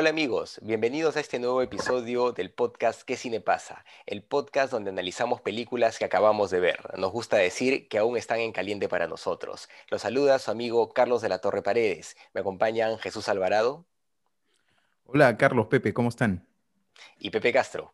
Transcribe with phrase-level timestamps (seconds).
[0.00, 3.84] Hola amigos, bienvenidos a este nuevo episodio del podcast ¿Qué cine pasa?
[4.06, 6.96] El podcast donde analizamos películas que acabamos de ver.
[6.96, 9.68] Nos gusta decir que aún están en caliente para nosotros.
[9.90, 12.16] Los saluda su amigo Carlos de la Torre Paredes.
[12.32, 13.86] Me acompañan Jesús Alvarado.
[15.04, 16.46] Hola Carlos, Pepe, ¿cómo están?
[17.18, 17.92] Y Pepe Castro.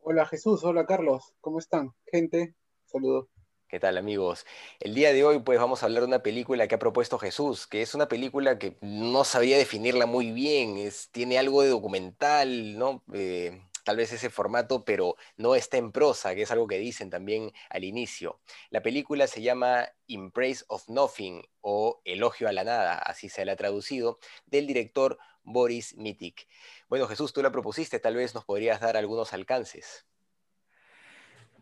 [0.00, 1.92] Hola Jesús, hola Carlos, ¿cómo están?
[2.06, 3.33] Gente, saludos.
[3.74, 4.46] ¿Qué tal amigos?
[4.78, 7.66] El día de hoy pues vamos a hablar de una película que ha propuesto Jesús,
[7.66, 12.78] que es una película que no sabía definirla muy bien, es, tiene algo de documental,
[12.78, 13.02] ¿no?
[13.12, 17.10] Eh, tal vez ese formato, pero no está en prosa, que es algo que dicen
[17.10, 18.38] también al inicio.
[18.70, 23.44] La película se llama In Praise of Nothing o Elogio a la Nada, así se
[23.44, 26.46] la ha traducido, del director Boris Mitik.
[26.88, 30.06] Bueno Jesús, tú la propusiste, tal vez nos podrías dar algunos alcances.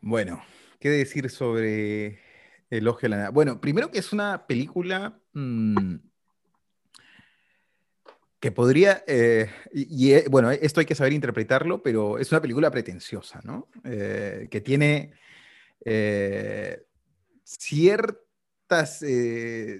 [0.02, 0.44] Bueno,
[0.82, 2.18] ¿Qué decir sobre
[2.68, 3.30] Elogio a la Nada?
[3.30, 5.94] Bueno, primero que es una película mmm,
[8.40, 12.68] que podría, eh, y, y, bueno, esto hay que saber interpretarlo, pero es una película
[12.72, 13.68] pretenciosa, ¿no?
[13.84, 15.12] Eh, que tiene
[15.84, 16.82] eh,
[17.44, 19.04] ciertas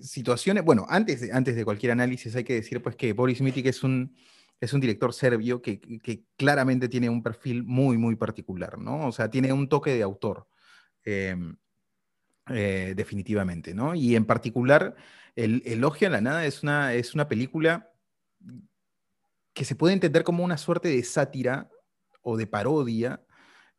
[0.02, 3.66] situaciones, bueno, antes de, antes de cualquier análisis hay que decir pues que Boris Mitic
[3.66, 4.14] es un,
[4.60, 9.08] es un director serbio que, que claramente tiene un perfil muy, muy particular, ¿no?
[9.08, 10.46] O sea, tiene un toque de autor.
[11.04, 11.36] Eh,
[12.50, 13.94] eh, definitivamente, ¿no?
[13.94, 14.96] Y en particular,
[15.36, 17.92] el Elogio a la Nada es una, es una película
[19.54, 21.70] que se puede entender como una suerte de sátira
[22.20, 23.24] o de parodia,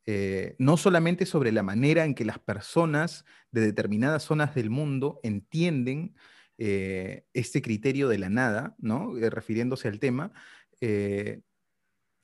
[0.06, 5.20] eh, no solamente sobre la manera en que las personas de determinadas zonas del mundo
[5.24, 6.16] entienden
[6.58, 9.14] eh, este criterio de la nada, ¿no?
[9.14, 10.32] Refiriéndose al tema,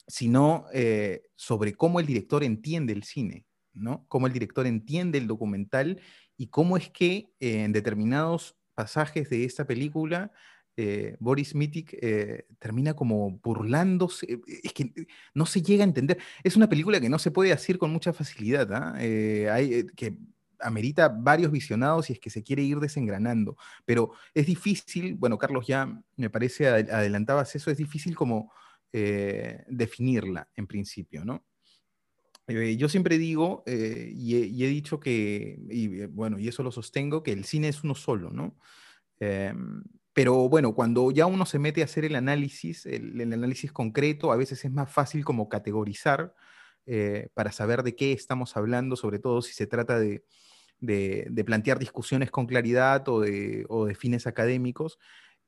[0.07, 0.65] sino
[1.35, 3.45] sobre cómo el director entiende el cine.
[3.73, 4.05] ¿No?
[4.07, 6.01] Cómo el director entiende el documental
[6.37, 10.31] y cómo es que eh, en determinados pasajes de esta película
[10.77, 14.39] eh, Boris Mitic eh, termina como burlándose.
[14.63, 14.93] Es que
[15.33, 16.17] no se llega a entender.
[16.41, 18.93] Es una película que no se puede hacer con mucha facilidad, ¿ah?
[18.95, 20.17] hay, que
[20.61, 23.57] amerita varios visionados y es que se quiere ir desengranando.
[23.83, 28.53] Pero es difícil, bueno, Carlos ya me parece adelantabas eso, es difícil como
[28.91, 31.43] definirla en principio, ¿no?
[32.49, 36.71] Eh, yo siempre digo, eh, y, he, dicho que, y eh, bueno, y eso lo
[36.71, 38.57] sostengo, que el cine es uno solo, ¿no?
[39.19, 39.83] Em,
[40.13, 44.31] pero bueno, cuando ya uno se mete a hacer el análisis, el, el análisis concreto,
[44.31, 46.33] a veces es más fácil como categorizar
[47.35, 50.23] para saber de qué estamos hablando, sobre todo si se trata de,
[50.79, 54.97] de, de plantear discusiones con claridad o de, o de fines académicos.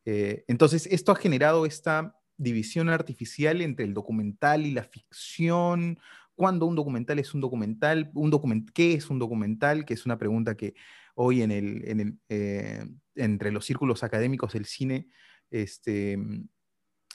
[0.06, 6.00] entonces, esto ha generado esta división artificial entre el documental y la ficción,
[6.42, 10.18] cuándo un documental es un documental, un document qué es un documental, que es una
[10.18, 10.74] pregunta que
[11.14, 15.08] hoy en el, en eh, entre los círculos académicos del cine
[15.52, 16.18] este,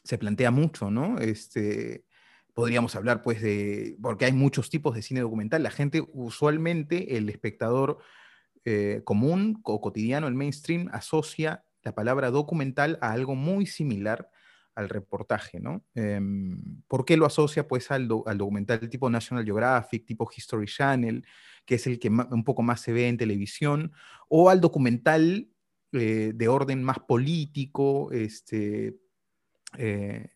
[0.05, 1.19] se plantea mucho, ¿no?
[1.19, 2.05] Este,
[2.55, 7.29] podríamos hablar pues de, porque hay muchos tipos de cine documental, la gente usualmente, el
[7.29, 7.99] espectador
[8.65, 14.31] eh, común o cotidiano, el mainstream, asocia la palabra documental a algo muy similar
[14.77, 15.85] al reportaje, ¿no?
[15.95, 16.21] Eh,
[16.87, 21.25] ¿Por qué lo asocia pues al, do, al, documental tipo National Geographic, tipo History Channel,
[21.65, 23.93] que es el que un poco más se ve en televisión,
[24.29, 25.49] o al documental
[25.93, 28.99] eh, de orden más político, este,
[29.79, 30.29] eh,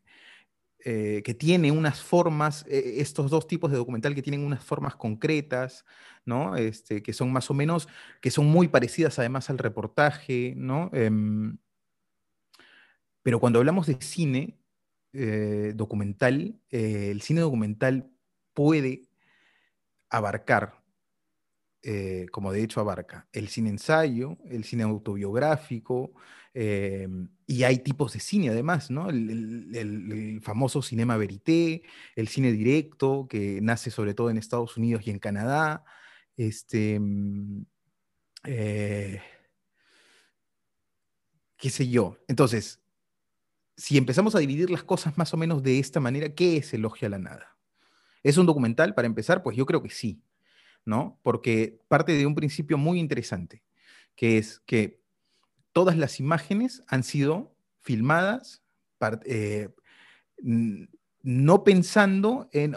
[0.84, 5.84] eh, que tiene unas formas, estos dos tipos de documental que tienen unas formas concretas,
[6.24, 6.56] ¿no?
[6.56, 7.88] Este, que son más o menos,
[8.22, 10.90] que son muy parecidas además al reportaje, ¿no?
[13.20, 14.58] Em, pero cuando hablamos de cine
[15.12, 18.10] eh, documental, eh, el cine documental
[18.54, 19.02] puede
[20.08, 20.82] abarcar,
[21.82, 26.12] eh, como de hecho abarca, el cine ensayo, el cine autobiográfico,
[27.46, 29.08] y hay tipos de cine además, ¿no?
[29.08, 31.82] El, famoso cinema verité,
[32.16, 35.84] el cine directo, que nace sobre todo en Estados Unidos y en Canadá.
[36.36, 37.64] Este, mm,
[41.56, 42.18] qué sé yo.
[42.26, 42.80] Entonces,
[43.76, 47.06] si empezamos a dividir las cosas más o menos de esta manera, ¿qué es Elogio
[47.06, 47.56] a la Nada?
[48.22, 49.42] ¿Es un documental para empezar?
[49.42, 50.22] Pues yo creo que sí,
[50.84, 51.18] ¿no?
[51.22, 53.62] Porque parte de un principio muy interesante,
[54.14, 55.00] que es que
[55.72, 58.62] todas las imágenes han sido filmadas,
[59.24, 59.70] eh,
[61.22, 62.74] no pensando en,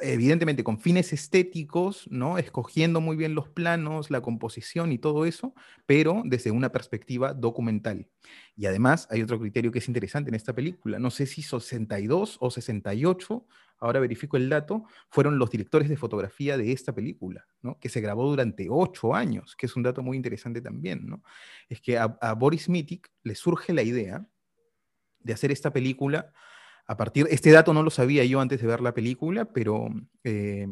[0.00, 2.38] evidentemente con fines estéticos, ¿no?
[2.38, 5.54] Escogiendo muy bien los planos, la composición y todo eso,
[5.84, 8.08] pero desde una perspectiva documental.
[8.56, 10.98] Y además hay otro criterio que es interesante en esta película.
[10.98, 13.46] No sé si 62 o 68,
[13.78, 17.78] ahora verifico el dato, fueron los directores de fotografía de esta película, ¿no?
[17.78, 21.22] Que se grabó durante ocho años, que es un dato muy interesante también, ¿no?
[21.68, 22.06] Es que a,
[22.38, 24.24] Boris Mitik le surge la idea
[25.20, 26.32] de hacer esta película
[26.86, 29.88] a partir, este dato no lo sabía yo antes de ver la película, pero,
[30.24, 30.66] eh,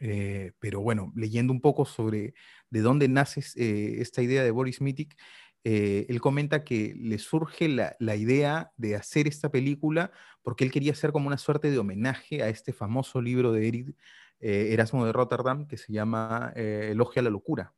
[0.00, 2.34] eh, pero bueno, leyendo un poco sobre
[2.70, 5.16] de dónde nace eh, esta idea de Boris Mitik,
[5.62, 10.12] él comenta que le surge la, la, idea de hacer esta película
[10.42, 13.96] porque él quería hacer como una suerte de homenaje a este famoso libro de Eric
[14.40, 17.72] Erasmo de Rotterdam que se llama Elogio a la locura.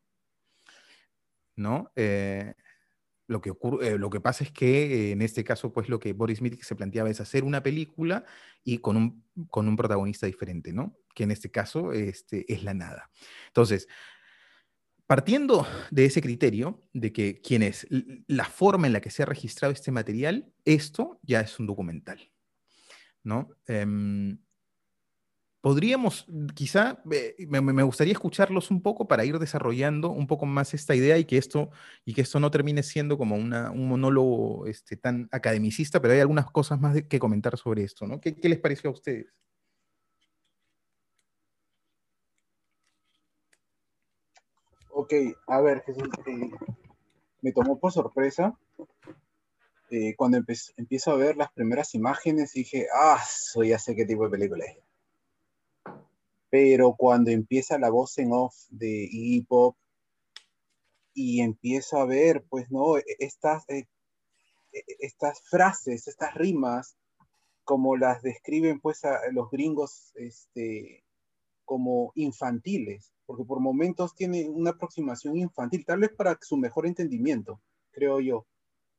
[1.55, 1.93] ¿no?
[3.29, 6.13] Lo que, ocurre, eh, lo que pasa es que en este caso, pues lo que
[6.13, 8.25] Boris Mitik se planteaba es hacer una película
[8.63, 10.97] y con un, con un protagonista diferente, ¿no?
[11.15, 13.11] Que en este caso este, es la nada.
[13.49, 13.89] Entonces,
[15.07, 17.87] partiendo de ese criterio de que quién es
[18.27, 22.31] la forma en la que se ha registrado este material, esto ya es un documental,
[23.23, 23.51] ¿no?
[23.67, 24.39] Em,
[25.67, 30.95] podríamos, quizá, eh, me, gustaría escucharlos un poco para ir desarrollando un poco más esta
[30.95, 31.71] idea y que esto,
[32.05, 36.21] y que esto no termine siendo como una, un monólogo este, tan academicista, pero hay
[36.21, 38.21] algunas cosas más que comentar sobre esto, ¿no?
[38.21, 39.27] ¿Qué, les pareció a ustedes?
[44.91, 45.15] Ok,
[45.49, 46.49] a ver, Jesús, eh,
[47.43, 48.57] me tomó por sorpresa
[49.91, 50.39] eh, cuando
[50.77, 54.65] empiezo a ver las primeras imágenes dije, ah, soy ya sé qué tipo de película
[54.65, 54.86] es
[56.57, 59.77] pero cuando empieza la voz en off de Iggy Pop
[61.13, 62.97] y empiezo a ver, pues, ¿no?
[62.97, 63.85] E-, estas, eh,
[64.73, 66.97] e-, estas frases, estas rimas,
[67.63, 71.05] como las describen, pues, a los gringos, este,
[71.67, 77.61] como infantiles, porque por momentos tienen una aproximación infantil, tal vez para su mejor entendimiento,
[77.91, 78.47] creo yo.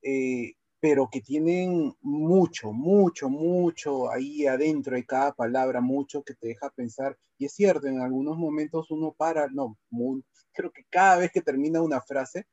[0.03, 6.49] Eh, pero que tienen mucho, mucho, mucho ahí adentro de cada palabra, mucho que te
[6.49, 7.17] deja pensar.
[7.37, 9.77] Y es cierto, en algunos momentos uno para, no,
[10.53, 12.45] creo que cada vez que termina una frase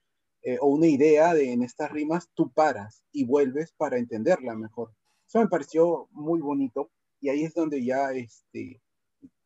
[0.43, 4.93] eh, o una idea de, en estas rimas, tú paras y vuelves para entenderla mejor.
[5.27, 6.91] Eso me pareció muy bonito
[7.21, 8.81] y ahí es donde ya este,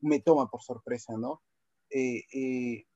[0.00, 1.40] me toma por sorpresa, ¿no?
[1.90, 2.86] eh, eh,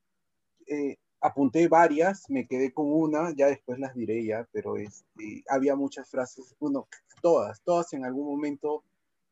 [0.66, 5.76] eh apunté varias, me quedé con una, ya después las diré ya, pero este, había
[5.76, 6.88] muchas frases, bueno,
[7.22, 8.82] todas, todas en algún momento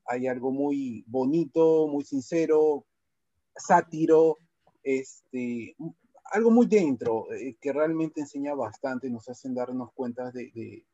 [0.07, 2.85] hay algo muy bonito, muy sincero,
[3.57, 4.39] sátiro,
[4.85, 5.77] este,
[6.33, 10.85] algo muy dentro, eh, que realmente enseña bastante, nos hacen darnos cuenta de, de,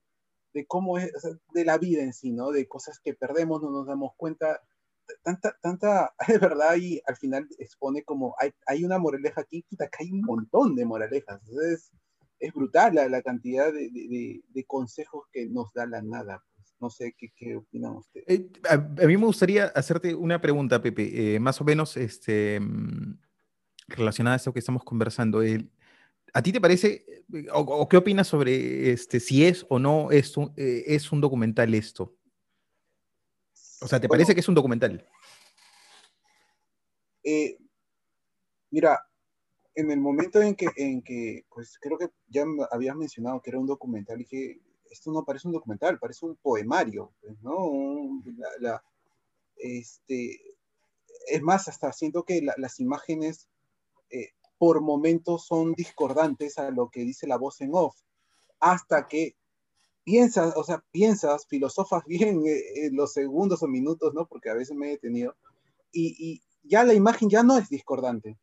[0.55, 1.13] de cómo es,
[1.53, 2.51] de la vida en sí, ¿no?
[2.51, 4.63] De cosas que perdemos, no nos damos cuenta,
[5.23, 9.77] tanta, tanta, de verdad, y al final expone como hay, hay una moraleja aquí, que
[9.99, 11.41] hay un montón de moralejas.
[11.47, 11.93] Entonces,
[12.39, 16.43] es brutal la, la cantidad de, de, consejos que nos da la nada.
[16.55, 16.75] Pues.
[16.81, 18.27] No sé qué, qué opinan ustedes.
[18.29, 23.19] Eh, a, mí me gustaría hacerte una pregunta, Pepe, eh, más o menos este, mm,
[23.89, 25.43] relacionada a esto que estamos conversando.
[25.43, 25.67] Eh,
[26.35, 27.07] ¿A ti te parece,
[27.53, 32.15] o, qué opinas sobre este, si es o no es un, es un documental esto?
[33.87, 35.09] O sea, ¿te parece que es un documental?
[37.23, 37.57] Eh,
[38.73, 38.99] mira,
[39.77, 43.61] en el momento en que, en que, pues creo que ya habías mencionado que era
[43.61, 48.21] un documental, dije, esto no parece un documental, parece un poemario, pues, ¿no?
[48.59, 48.83] La,
[49.55, 50.41] este,
[51.29, 53.49] es más, hasta siento que las imágenes
[54.11, 57.95] eh, por momentos son discordantes a lo que dice la voz en off,
[58.59, 59.37] hasta que
[60.07, 64.27] piensas, o sea, piensas, filosofas bien eh, los segundos o minutos, ¿no?
[64.27, 65.35] Porque a veces me he detenido,
[65.93, 68.39] y, y, ya la imagen ya no es discordante.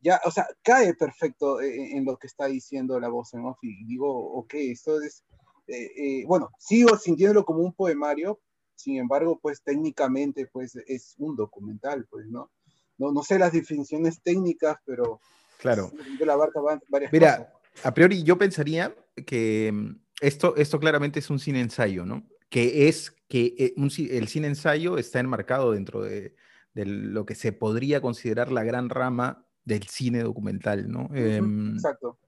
[0.00, 3.58] Ya, o sea, cae perfecto eh, en, lo que está diciendo la voz en off
[3.62, 5.24] y digo, ok, esto es,
[5.66, 8.40] eh, eh, bueno, sigo sintiéndolo como un poemario,
[8.74, 12.50] sin embargo, pues técnicamente, pues es un documental, pues, ¿no?
[12.98, 15.20] No, no sé las definiciones técnicas, pero...
[15.58, 15.90] Claro.
[16.20, 18.94] La varias Mira, a priori yo pensaría
[19.26, 22.24] que mm, esto, esto claramente es un cine ensayo, ¿no?
[22.48, 26.34] Que es que eh, un, el cine ensayo está enmarcado dentro de,
[26.74, 31.10] de, lo que se podría considerar la gran rama del cine documental, ¿no?
[31.14, 31.40] Eh,
[31.74, 32.18] Exacto.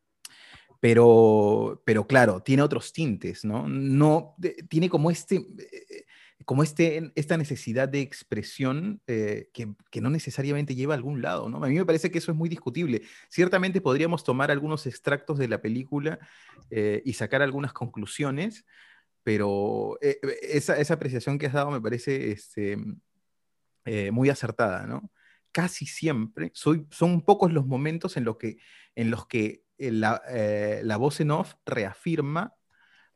[0.80, 3.66] Pero, pero claro, tiene otros tintes, ¿no?
[3.68, 5.44] No, de, tiene como este,
[6.46, 11.62] como este, esta necesidad de expresión eh, que, no necesariamente lleva a algún lado, ¿no?
[11.62, 13.02] A mí me parece que eso es muy discutible.
[13.28, 16.20] Ciertamente podríamos tomar algunos extractos de la película
[16.70, 18.64] eh, y sacar algunas conclusiones,
[19.24, 22.78] pero eh, esa, apreciación que has dado me parece este,
[24.12, 25.10] muy acertada, ¿no?
[25.50, 28.58] Casi siempre, soy, son pocos los momentos en los que,
[28.94, 30.22] en los que la,
[30.80, 32.54] la voz en off reafirma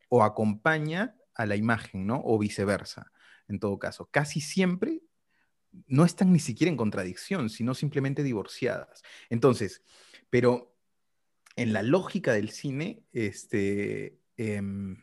[0.09, 2.21] o acompaña a la imagen, ¿no?
[2.25, 3.11] O viceversa,
[3.51, 4.09] en todo caso.
[4.11, 5.01] Casi siempre
[5.87, 9.03] no están ni siquiera en contradicción, sino simplemente divorciadas.
[9.29, 9.83] Entonces,
[10.29, 10.75] pero
[11.55, 14.97] en la lógica del cine, este, em,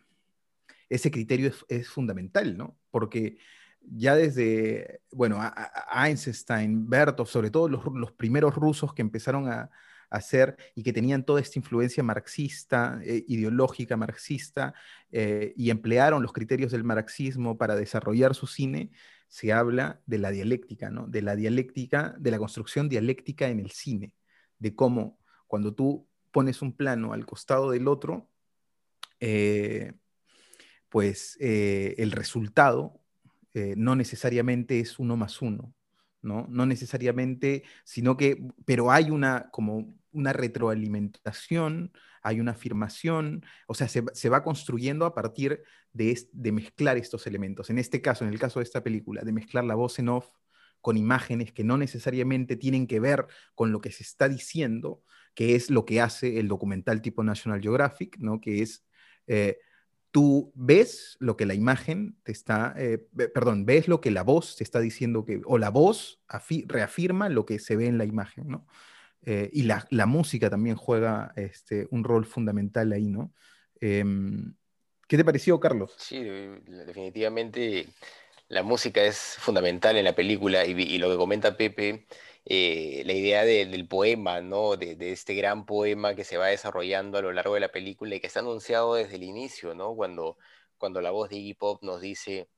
[0.88, 2.78] ese criterio es, fundamental, ¿no?
[2.90, 3.38] Porque
[3.80, 5.40] ya desde, bueno,
[5.94, 9.70] Einstein, Bertov, sobre todo los primeros rusos que empezaron a,
[10.10, 14.74] hacer y que tenían toda esta influencia marxista, eh, ideológica marxista,
[15.10, 18.90] eh, y emplearon los criterios del marxismo para desarrollar su cine,
[19.28, 21.06] se habla de la dialéctica, ¿no?
[21.06, 24.14] De la dialéctica, de la construcción dialéctica en el cine,
[24.58, 28.28] de cómo cuando tú pones un plano al costado del otro,
[29.20, 29.92] eh,
[30.88, 33.02] pues el resultado
[33.76, 35.74] no necesariamente es uno más uno,
[36.28, 36.46] ¿no?
[36.48, 41.92] No necesariamente, sino que, pero hay una como una retroalimentación,
[42.22, 47.70] hay una afirmación, o sea, se, va construyendo a partir de, de, mezclar estos elementos.
[47.70, 50.28] En este caso, en el caso de esta película, de mezclar la voz en off
[50.80, 55.02] con imágenes que no necesariamente tienen que ver con lo que se está diciendo,
[55.34, 58.40] que es lo que hace el documental tipo National Geographic, ¿no?
[58.40, 58.86] Que es...
[59.26, 59.58] Eh,
[60.10, 62.98] tú ves lo que la imagen te está, eh,
[63.34, 66.20] perdón, ves lo que la voz te está diciendo que, o la voz
[66.66, 68.66] reafirma lo que se ve en la imagen, ¿no?
[69.22, 73.34] Eh, y la, música también juega este, un rol fundamental ahí, ¿no?
[73.80, 74.54] Em,
[75.06, 75.94] ¿Qué te pareció, Carlos?
[75.98, 77.86] Sí, definitivamente
[78.48, 82.06] la música es fundamental en la película y, lo que comenta Pepe,
[82.50, 84.76] eh, la idea del poema, ¿no?
[84.78, 88.20] De, este gran poema que se va desarrollando a lo largo de la película y
[88.20, 89.94] que está anunciado desde el inicio, ¿no?
[89.94, 90.38] Cuando,
[90.78, 92.48] cuando la voz de Iggy Pop nos dice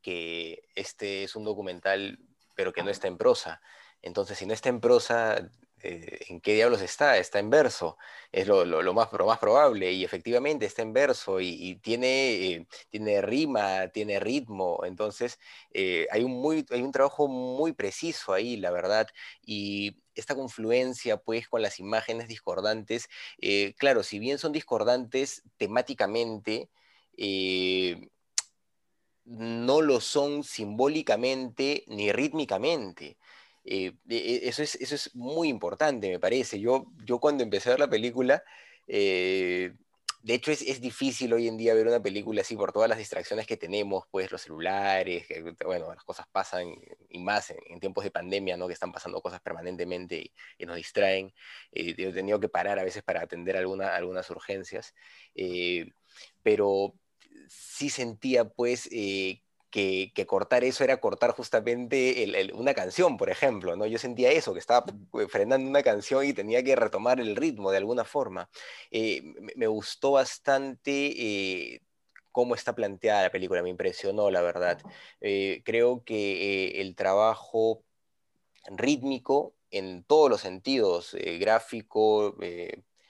[0.00, 2.20] que este es un documental,
[2.56, 3.60] pero que no está en prosa.
[4.00, 5.46] Entonces, si no está en prosa,
[5.82, 7.98] eh, en qué diablos está, está en verso,
[8.30, 13.88] es lo, más, más, probable, y efectivamente está en verso y, tiene, eh, tiene rima,
[13.88, 15.38] tiene ritmo, entonces
[15.72, 19.08] eh, hay, un muy, hay un trabajo muy preciso ahí, la verdad,
[19.44, 23.08] y esta confluencia pues con las imágenes discordantes,
[23.78, 26.70] claro, si bien son discordantes temáticamente,
[29.24, 33.18] no lo son simbólicamente ni rítmicamente.
[33.64, 36.60] Eh, e, eso, es, eso es muy importante, me parece.
[36.60, 38.42] Yo, yo cuando empecé a ver la película,
[38.86, 39.72] eh,
[40.22, 42.98] de hecho es, es, difícil hoy en día ver una película así por todas las
[42.98, 45.26] distracciones que tenemos, pues los celulares,
[45.64, 46.74] bueno, las cosas pasan
[47.08, 48.66] y más en, tiempos de pandemia, ¿no?
[48.66, 51.32] Que están pasando cosas permanentemente y, nos distraen.
[51.72, 54.94] Eh, he tenido que parar a veces para atender alguna, algunas urgencias,
[56.42, 56.94] pero
[57.48, 59.42] sí sentía pues que,
[60.26, 63.86] cortar eso era cortar justamente una canción, por ejemplo, ¿no?
[63.86, 67.70] Yo sentía eso, que estaba eh, frenando una canción y tenía que retomar el ritmo
[67.70, 68.50] de alguna forma.
[68.90, 69.22] Eh,
[69.56, 70.90] me, gustó bastante
[71.74, 71.82] eh,
[72.30, 74.78] cómo está planteada la película, me impresionó, la verdad.
[75.64, 77.82] creo que el trabajo
[78.76, 82.36] rítmico en todos los sentidos, gráfico,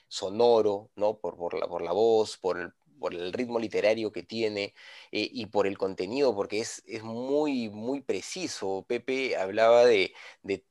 [0.07, 1.17] sonoro, ¿no?
[1.17, 4.73] Por, por, la, por la voz, por, por el ritmo literario que tiene
[5.11, 8.85] eh, y por el contenido, porque es, es, muy, muy preciso.
[8.87, 10.13] Pepe hablaba de,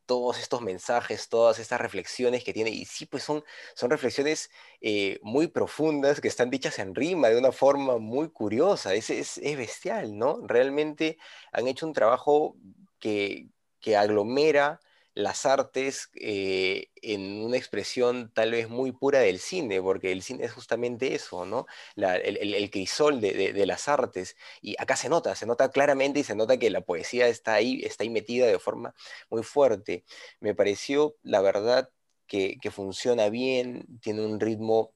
[0.06, 5.18] todos estos mensajes, todas estas reflexiones que tiene, y sí, pues son, son reflexiones eh,
[5.22, 9.56] muy profundas que están dichas en rima de una forma muy curiosa, es, es, es
[9.58, 10.40] bestial, ¿no?
[10.46, 11.18] Realmente
[11.52, 12.56] han hecho un trabajo
[12.98, 13.48] que,
[13.78, 14.80] que aglomera
[15.14, 20.44] las artes eh, en una expresión tal vez muy pura del cine, porque el cine
[20.44, 21.66] es justamente eso, ¿no?
[21.96, 24.36] el, crisol de, las artes.
[24.60, 27.82] Y acá se nota, se nota claramente y se nota que la poesía está ahí,
[27.84, 28.94] está ahí metida de forma
[29.30, 30.04] muy fuerte.
[30.40, 31.90] Me pareció, la verdad,
[32.26, 34.94] que funciona bien, tiene un ritmo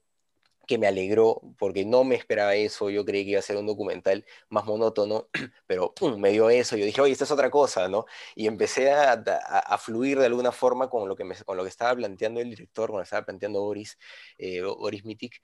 [0.67, 3.65] que me alegró porque no me esperaba eso, yo creí que iba a ser un
[3.65, 5.29] documental más monótono,
[5.67, 8.05] pero me dio eso, yo dije, oye, esta es otra cosa, ¿no?
[8.35, 11.95] Y empecé a, fluir de alguna forma con lo, que me, con lo que estaba
[11.95, 13.97] planteando el director, con lo que estaba planteando Boris,
[14.37, 15.41] eh, Boris Mitik,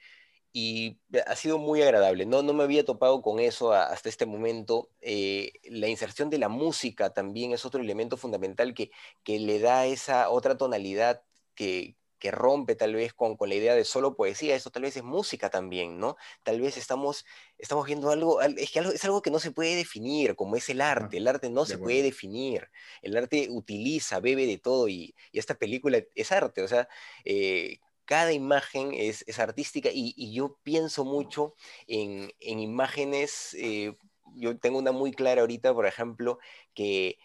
[0.54, 2.26] y ha sido muy agradable.
[2.26, 4.90] No, no me había topado con eso hasta este momento.
[5.02, 8.92] Eh, la inserción de la música también es otro elemento fundamental que,
[9.24, 11.24] que le da esa otra tonalidad
[11.56, 14.96] que, que rompe tal vez con, con, la idea de solo poesía, eso tal vez
[14.96, 16.16] es música también, ¿no?
[16.44, 17.26] Tal vez estamos,
[17.58, 20.70] estamos viendo algo, es que algo, es algo que no se puede definir, como es
[20.70, 22.70] el arte, el arte no se puede definir,
[23.02, 26.88] el arte utiliza, bebe de todo y, y esta película es arte, o sea,
[27.26, 31.56] eh, cada imagen es, es artística y, y, yo pienso mucho
[31.88, 33.98] en, en imágenes, eh,
[34.34, 36.40] yo tengo una muy clara ahorita, por ejemplo,
[36.74, 37.20] que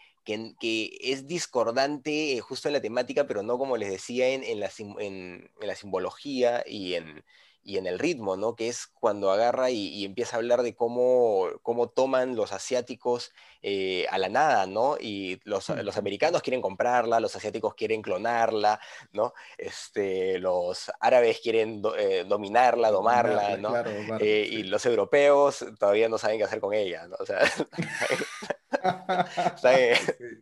[0.59, 4.59] que, es discordante eh, justo en la temática, pero no como les decía en, en,
[4.59, 7.23] la, en, en la, simbología y en,
[7.63, 8.55] y en el ritmo, ¿no?
[8.55, 13.31] Que es cuando agarra y, empieza a hablar de cómo, cómo toman los asiáticos
[13.61, 14.97] eh, a la nada, ¿no?
[14.99, 18.79] Y los, los, americanos quieren comprarla, los asiáticos quieren clonarla,
[19.11, 19.33] ¿no?
[19.57, 23.73] Este, los árabes quieren eh, dominarla, domarla, ¿no?
[24.19, 27.17] Eh, y los europeos todavía no saben qué hacer con ella, ¿no?
[27.19, 27.39] O sea,
[29.55, 29.73] están,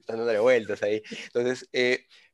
[0.08, 1.01] dándole vueltas ahí.
[1.25, 1.70] Entonces,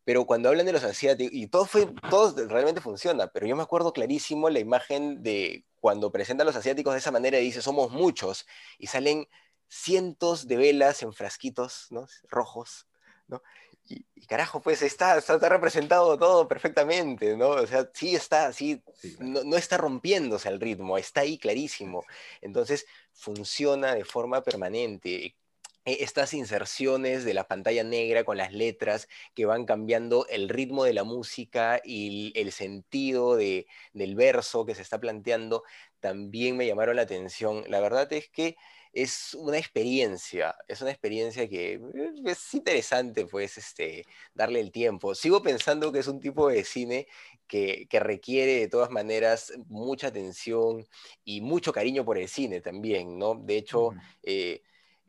[0.05, 3.63] pero cuando hablan de los asiáticos, y todo, fue, todo realmente funciona, pero yo me
[3.63, 7.61] acuerdo clarísimo la imagen de cuando presentan a los asiáticos de esa manera y dice,
[7.61, 8.45] somos muchos,
[8.77, 9.27] y salen
[9.67, 12.07] cientos de velas en frasquitos ¿no?
[12.29, 12.87] rojos,
[13.27, 13.41] ¿no?
[13.85, 17.49] Y, carajo, pues está, está, representado todo perfectamente, ¿no?
[17.49, 18.81] O sea, sí está, sí,
[19.19, 22.05] no, no, está rompiéndose el ritmo, está ahí clarísimo.
[22.41, 25.35] Entonces, funciona de forma permanente.
[25.85, 30.85] E, estas inserciones de la pantalla negra con las letras que van cambiando el ritmo
[30.85, 35.63] de la música y el sentido de, del verso que se está planteando,
[35.99, 37.63] también me llamaron la atención.
[37.67, 38.55] La verdad es que
[38.93, 45.15] es una experiencia, es una experiencia que eh, es interesante, pues, este, darle el tiempo.
[45.15, 47.07] Sigo pensando que es un tipo de cine
[47.47, 50.85] que, que requiere de todas maneras mucha atención
[51.25, 53.35] y mucho cariño por el cine también, ¿no?
[53.35, 53.91] De hecho,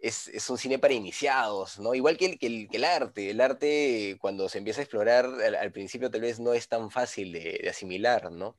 [0.05, 1.95] es, un cine para iniciados, ¿no?
[1.95, 3.31] Igual que el, que el, arte.
[3.31, 7.33] El arte, cuando se empieza a explorar, al, principio tal vez no es tan fácil
[7.33, 8.57] de, asimilar, ¿no?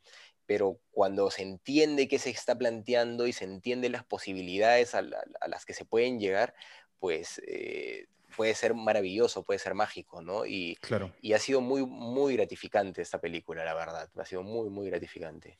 [0.47, 5.65] Pero cuando se entiende qué se está planteando y se entienden las posibilidades a, las
[5.65, 6.55] que se pueden llegar,
[6.99, 10.47] pues eh, puede ser maravilloso, puede ser mágico, ¿no?
[10.47, 11.13] Y, claro.
[11.21, 14.09] y ha sido muy, muy gratificante esta película, la verdad.
[14.17, 15.57] Ha sido muy, muy gratificante.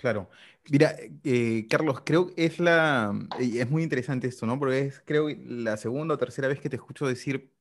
[0.00, 0.30] Claro.
[0.70, 3.12] Mira, eh, Carlos, creo que es la.
[3.38, 4.58] Es muy interesante esto, ¿no?
[4.58, 7.52] Porque es, creo, la segunda o tercera vez que te escucho decir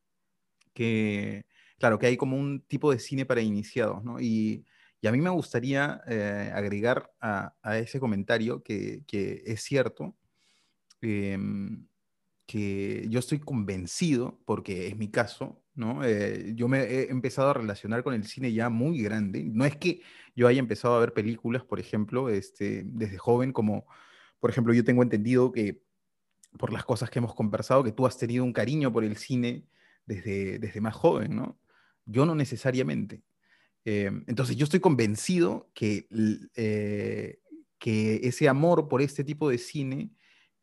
[0.74, 1.46] que,
[1.80, 4.22] claro, que hay como un tipo de cine para iniciados, ¿no?
[4.22, 4.66] Y,
[5.02, 10.16] y a mí me gustaría eh, agregar a, a, ese comentario que, que es cierto,
[11.02, 11.88] em,
[12.50, 16.04] que yo estoy convencido, porque es mi caso, ¿no?
[16.04, 19.44] Eh, yo me he empezado a relacionar con el cine ya muy grande.
[19.44, 20.02] No es que
[20.36, 23.86] yo haya empezado a ver películas, por ejemplo, este, desde joven, como,
[24.40, 25.84] por ejemplo, yo tengo entendido que
[26.58, 29.68] por las cosas que hemos conversado, que tú has tenido un cariño por el cine
[30.08, 31.60] desde, desde más joven, ¿no?
[32.06, 33.22] Yo no necesariamente.
[33.86, 36.08] Eh, entonces, yo estoy convencido que,
[36.56, 37.42] eh,
[37.78, 40.10] que ese amor por este tipo de cine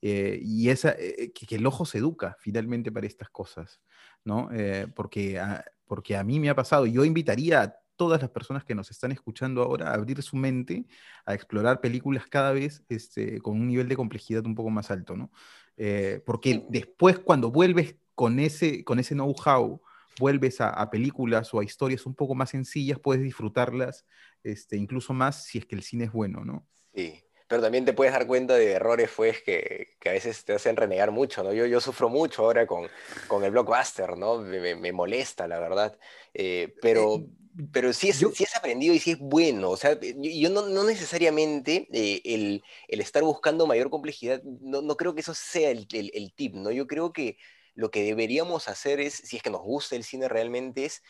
[0.01, 3.81] y esa, que, que, el ojo se educa finalmente para estas cosas.
[4.27, 4.51] ¿no?
[4.53, 8.65] Eh, porque, a, porque a mí me ha pasado, yo invitaría a todas las personas
[8.65, 10.85] que nos están escuchando ahora a abrir su mente,
[11.25, 15.17] a explorar películas cada vez este, con un nivel de complejidad un poco más alto,
[15.17, 15.31] ¿no?
[15.79, 19.81] Eh, porque después cuando vuelves con ese, con ese know-how,
[20.19, 24.05] vuelves a, a, películas o a historias un poco más sencillas, puedes disfrutarlas
[24.43, 26.67] este, incluso más si es que el cine es bueno, ¿no?
[26.95, 30.55] Sí, pero también te puedes dar cuenta de errores pues, que, que a veces te
[30.55, 31.53] hacen renegar mucho, ¿no?
[31.53, 32.89] Yo, yo sufro mucho ahora con,
[33.29, 34.39] con el blockbuster, ¿no?
[34.39, 35.99] Me, me molesta, la verdad.
[36.35, 37.27] Eh, pero, eh,
[37.73, 39.71] pero sí es, yo, sí es aprendido y sí es bueno.
[39.71, 44.83] O sea, yo, yo no, no, necesariamente eh, el, el, estar buscando mayor complejidad, no,
[44.83, 46.73] no creo que eso sea el, el, el tip, ¿no?
[46.73, 47.39] Yo creo que
[47.75, 51.03] lo que deberíamos hacer es, si es que nos gusta el cine realmente, es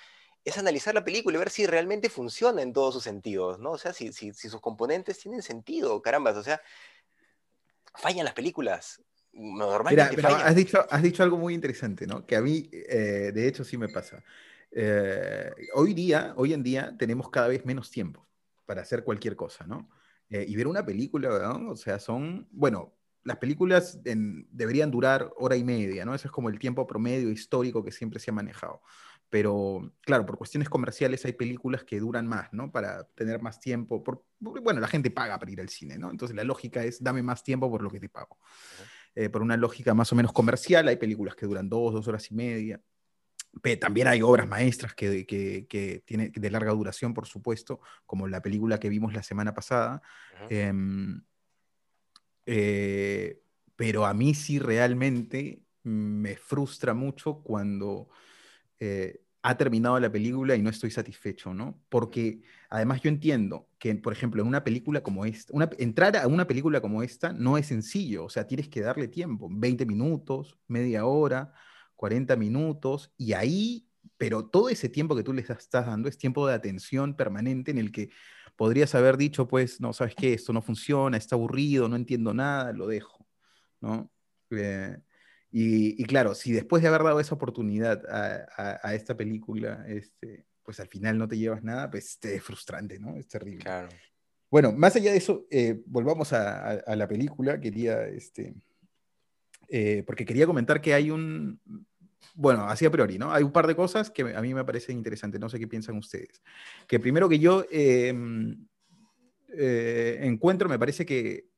[0.46, 3.72] es analizar la película y ver si realmente funciona en todos sus sentidos, ¿no?
[3.72, 6.60] O sea, si, si, si sus componentes tienen sentido, carambas, o sea,
[7.96, 9.02] fallan las películas.
[9.32, 10.46] Normalmente Mira, fallan.
[10.46, 12.24] Has, dicho, has dicho algo muy interesante, ¿no?
[12.24, 14.22] Que a mí, eh, de hecho, sí me pasa.
[14.70, 18.24] Eh, hoy día, hoy en día, tenemos cada vez menos tiempo
[18.66, 19.90] para hacer cualquier cosa, ¿no?
[20.30, 21.28] Eh, y ver una película,
[21.58, 21.72] ¿no?
[21.72, 26.14] O sea, son, bueno, las películas en, deberían durar hora y media, ¿no?
[26.14, 28.80] Ese es como el tiempo promedio histórico que siempre se ha manejado
[29.28, 32.70] pero claro, por cuestiones comerciales hay películas que duran más, ¿no?
[32.70, 34.02] Para tener más tiempo.
[34.02, 36.10] Por, bueno, la gente paga para ir al cine, ¿no?
[36.10, 38.38] Entonces la lógica es dame más tiempo por lo que te pago.
[39.14, 42.30] Eh, por una lógica más o menos comercial, hay películas que duran dos, dos horas
[42.30, 42.80] y media.
[43.62, 48.28] Pero también hay obras maestras que, que, que tienen de larga duración, por supuesto, como
[48.28, 50.02] la película que vimos la semana pasada.
[50.50, 50.72] eh,
[52.46, 53.42] eh,
[53.74, 58.08] pero a mí sí realmente me frustra mucho cuando
[58.80, 61.80] eh, ha terminado la película y no estoy satisfecho, ¿no?
[61.88, 66.26] Porque además yo entiendo que, por ejemplo, en una película como esta, una, entrar a
[66.26, 70.58] una película como esta no es sencillo, o sea, tienes que darle tiempo, 20 minutos,
[70.66, 71.52] media hora,
[71.94, 76.46] 40 minutos, y ahí, pero todo ese tiempo que tú les estás dando es tiempo
[76.48, 78.10] de atención permanente en el que
[78.56, 82.72] podrías haber dicho, pues, no, sabes qué, esto no funciona, está aburrido, no entiendo nada,
[82.72, 83.28] lo dejo,
[83.80, 84.10] ¿no?
[84.50, 84.98] Eh,
[85.58, 90.88] y, claro, si después de haber dado esa oportunidad a, esta película, este, pues al
[90.88, 93.16] final no te llevas nada, pues es frustrante, ¿no?
[93.16, 93.64] Es terrible.
[93.64, 93.88] Claro.
[94.50, 97.58] Bueno, más allá de eso, eh, volvamos a, la película.
[97.58, 98.52] Quería, este,
[99.70, 101.58] eh, porque quería comentar que hay un,
[102.34, 103.32] bueno, así a priori, ¿no?
[103.32, 105.96] Hay un par de cosas que a mí me parecen interesantes, no sé qué piensan
[105.96, 106.42] ustedes.
[106.86, 108.66] Que primero que yo em,
[109.56, 111.48] eh, encuentro, me parece que,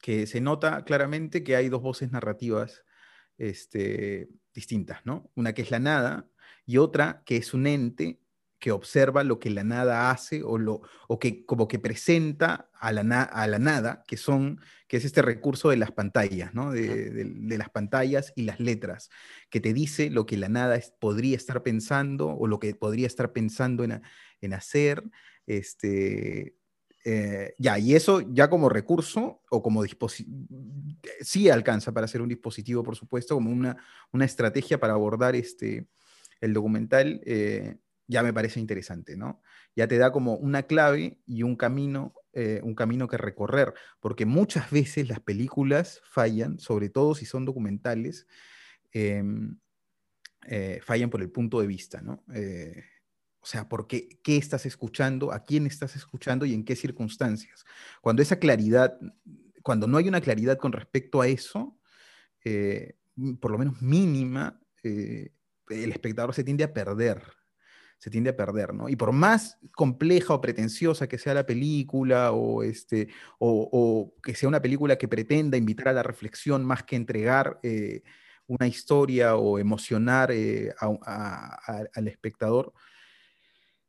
[0.00, 2.82] que se nota claramente que hay dos voces narrativas
[3.42, 5.30] este, distintas, ¿no?
[5.34, 6.28] Una que es la nada
[6.64, 8.20] y otra que es un ente
[8.60, 12.92] que observa lo que la nada hace o, lo, o que como que presenta a
[12.92, 16.70] la, a la nada, que, son, que es este recurso de las pantallas, ¿no?
[16.70, 19.10] de, las pantallas y las letras,
[19.50, 23.32] que te dice lo que la nada podría estar pensando o lo que podría estar
[23.32, 24.00] pensando en,
[24.40, 25.02] en hacer,
[25.46, 26.54] este,
[27.04, 30.46] eh, ya, y eso ya como recurso o como dispositivo,
[31.20, 33.76] sí alcanza para ser un dispositivo, por supuesto, como una,
[34.12, 35.88] una estrategia para abordar este,
[36.40, 39.42] el documental, eh, ya me parece interesante, ¿no?
[39.74, 44.26] Ya te da como una clave y un camino, eh, un camino que recorrer, porque
[44.26, 48.26] muchas veces las películas fallan, sobre todo si son documentales,
[48.92, 49.58] em,
[50.82, 52.24] fallan por el punto de vista, ¿no?
[53.42, 55.32] O sea, ¿por qué, estás escuchando?
[55.32, 56.46] ¿A quién estás escuchando?
[56.46, 57.64] ¿Y en qué circunstancias?
[58.00, 58.96] Cuando esa claridad,
[59.64, 61.76] cuando no hay una claridad con respecto a eso,
[62.44, 62.98] eh,
[63.40, 65.32] por lo menos mínima, eh,
[65.70, 67.20] el espectador se tiende a perder,
[67.98, 68.88] se tiende a perder, ¿no?
[68.88, 73.08] Y por más compleja o pretenciosa que sea la película, o, este,
[73.40, 78.02] o, que sea una película que pretenda invitar a la reflexión más que entregar eh,
[78.46, 82.72] una historia o emocionar al espectador,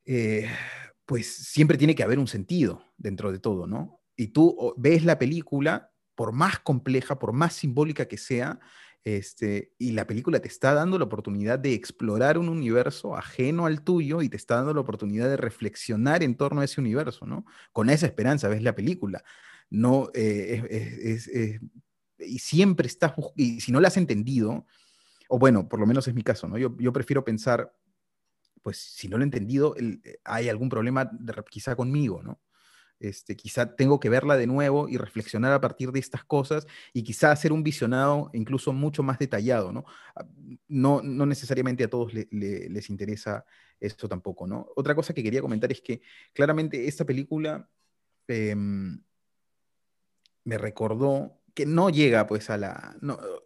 [0.06, 0.50] eh,
[1.06, 4.02] pues siempre tiene que haber un sentido dentro de todo, ¿no?
[4.16, 8.60] Y tú ves la película, por más compleja, por más simbólica que sea,
[9.04, 13.82] este, y la película te está dando la oportunidad de explorar un universo ajeno al
[13.82, 17.46] tuyo y te está dando la oportunidad de reflexionar en torno a ese universo, ¿no?
[17.74, 19.24] Con esa esperanza ves la película.
[19.70, 21.60] No, eh,
[22.18, 24.66] y siempre estás, y si no la has entendido,
[25.28, 26.58] o bueno, por lo menos es mi caso, ¿no?
[26.58, 27.74] Yo, yo prefiero pensar
[28.64, 31.12] pues si no lo he entendido, eh, hay algún problema
[31.50, 32.42] quizá conmigo, ¿no?
[33.00, 37.04] Este, quizá tengo que verla de nuevo y reflexionar a partir de estas cosas y
[37.04, 39.84] quizá hacer un visionado incluso mucho más detallado, ¿no?
[40.16, 40.26] Ah,
[40.70, 43.46] no, no necesariamente a todos les interesa
[43.82, 44.68] esto tampoco, ¿no?
[44.78, 47.70] Otra cosa que quería comentar es que claramente esta película
[48.28, 49.02] em,
[50.46, 52.96] me recordó que no llega pues a la...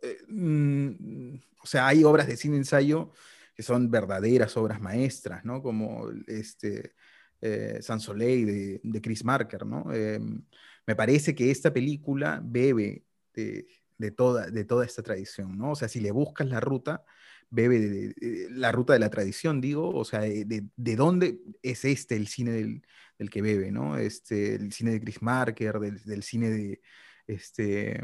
[0.04, 3.12] Eh, mm, o sea, hay obras de cine ensayo
[3.58, 5.64] que son verdaderas obras maestras, ¿no?
[5.64, 6.94] Como este,
[7.42, 9.92] eh, San Soleil de, Chris Marker, ¿no?
[9.92, 10.44] Em,
[10.86, 15.72] me parece que esta película bebe de, toda, de toda esta tradición, ¿no?
[15.72, 17.04] O sea, si le buscas la ruta,
[17.50, 22.28] bebe de, la ruta de la tradición, digo, o sea, de, dónde es este el
[22.28, 23.98] cine del, que bebe, ¿no?
[23.98, 26.82] Este, el cine de Chris Marker, del, del cine de,
[27.26, 28.02] este,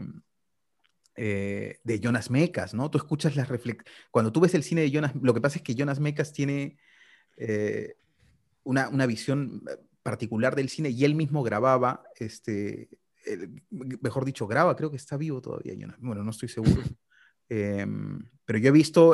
[1.16, 2.90] eh, de Jonas Mecas, ¿no?
[2.90, 3.92] Tú escuchas las reflexiones.
[4.10, 6.78] Cuando tú ves el cine de Jonas, lo que pasa es que Jonas Mecas tiene
[7.38, 7.96] eh,
[8.64, 12.90] una, visión eh, particular del cine y él mismo grababa, este,
[13.70, 15.98] mejor dicho, graba, creo que está vivo todavía, Jonas.
[16.00, 16.82] Bueno, no estoy seguro.
[17.50, 19.14] Em, pero yo he visto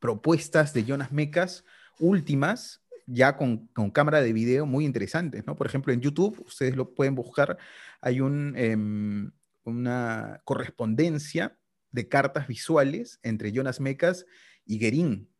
[0.00, 1.64] propuestas de Jonas Mecas
[1.98, 5.56] últimas ya con, cámara de video muy interesantes, ¿no?
[5.56, 7.56] Por ejemplo, en YouTube, ustedes lo pueden buscar,
[8.02, 9.30] hay un, em,
[9.68, 11.58] una correspondencia
[11.90, 14.26] de cartas visuales entre Jonas Mecas
[14.64, 15.30] y Guerín,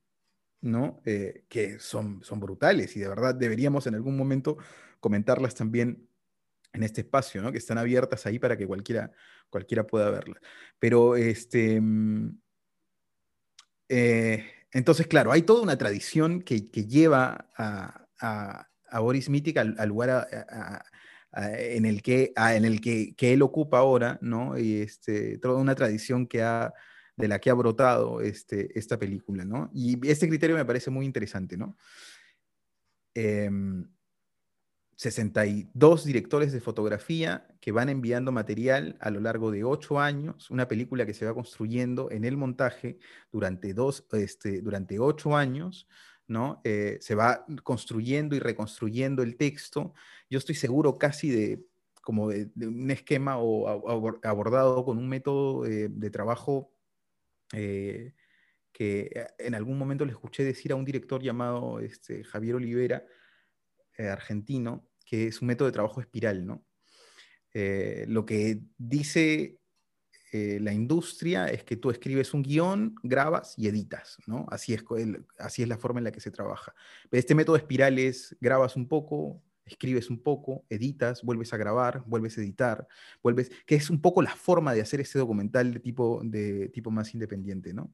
[0.61, 1.01] ¿no?
[1.05, 4.57] Eh, que son, son brutales y de verdad deberíamos en algún momento
[5.01, 6.09] comentarlas también
[6.73, 7.53] en este espacio, ¿no?
[7.53, 9.13] Que están abiertas ahí para que cualquiera,
[9.51, 10.41] cualquiera pueda verlas.
[10.79, 11.81] Pero este...
[11.81, 12.41] Mm,
[13.91, 18.69] eh, entonces, claro, hay toda una tradición que, lleva a,
[19.01, 20.85] Boris Mitic al, lugar a,
[21.33, 24.59] en el, que, en el que, él ocupa ahora, ¿no?
[24.59, 26.73] Y este, toda una tradición que ha,
[27.17, 29.71] de la que ha brotado este, esta película, ¿no?
[29.75, 31.77] Y este criterio me parece muy interesante, ¿no?
[33.15, 33.89] Em,
[34.99, 40.67] 62 directores de fotografía que van enviando material a lo largo de ocho años, una
[40.67, 42.99] película que se va construyendo en el montaje
[43.31, 45.87] durante, dos, este, durante ocho años,
[46.29, 46.61] ¿no?
[46.63, 49.95] Eh, se va construyendo y reconstruyendo el texto.
[50.31, 51.65] Yo estoy seguro casi de
[52.03, 53.69] como de, un esquema o
[54.23, 56.73] abordado con un método eh, de trabajo
[57.53, 58.15] eh,
[58.73, 63.05] que en algún momento le escuché decir a un director llamado este, Javier Olivera,
[63.99, 66.65] argentino, que es un método de trabajo espiral, ¿no?
[68.07, 69.59] Lo que dice
[70.31, 74.47] eh, la industria es que tú escribes un guion, grabas y editas, ¿no?
[74.51, 74.85] Así es,
[75.39, 76.75] así es la forma en la que se trabaja.
[77.11, 82.37] Este método espiral es grabas un poco, escribes un poco, editas, vuelves a grabar, vuelves
[82.37, 82.87] a editar,
[83.23, 86.91] vuelves, que es un poco la forma de hacer este documental de tipo, de tipo
[86.91, 87.91] más independiente, ¿no?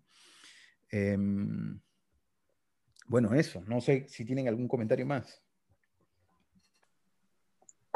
[0.91, 1.79] Em,
[3.07, 5.44] bueno, eso, no sé si tienen algún comentario más.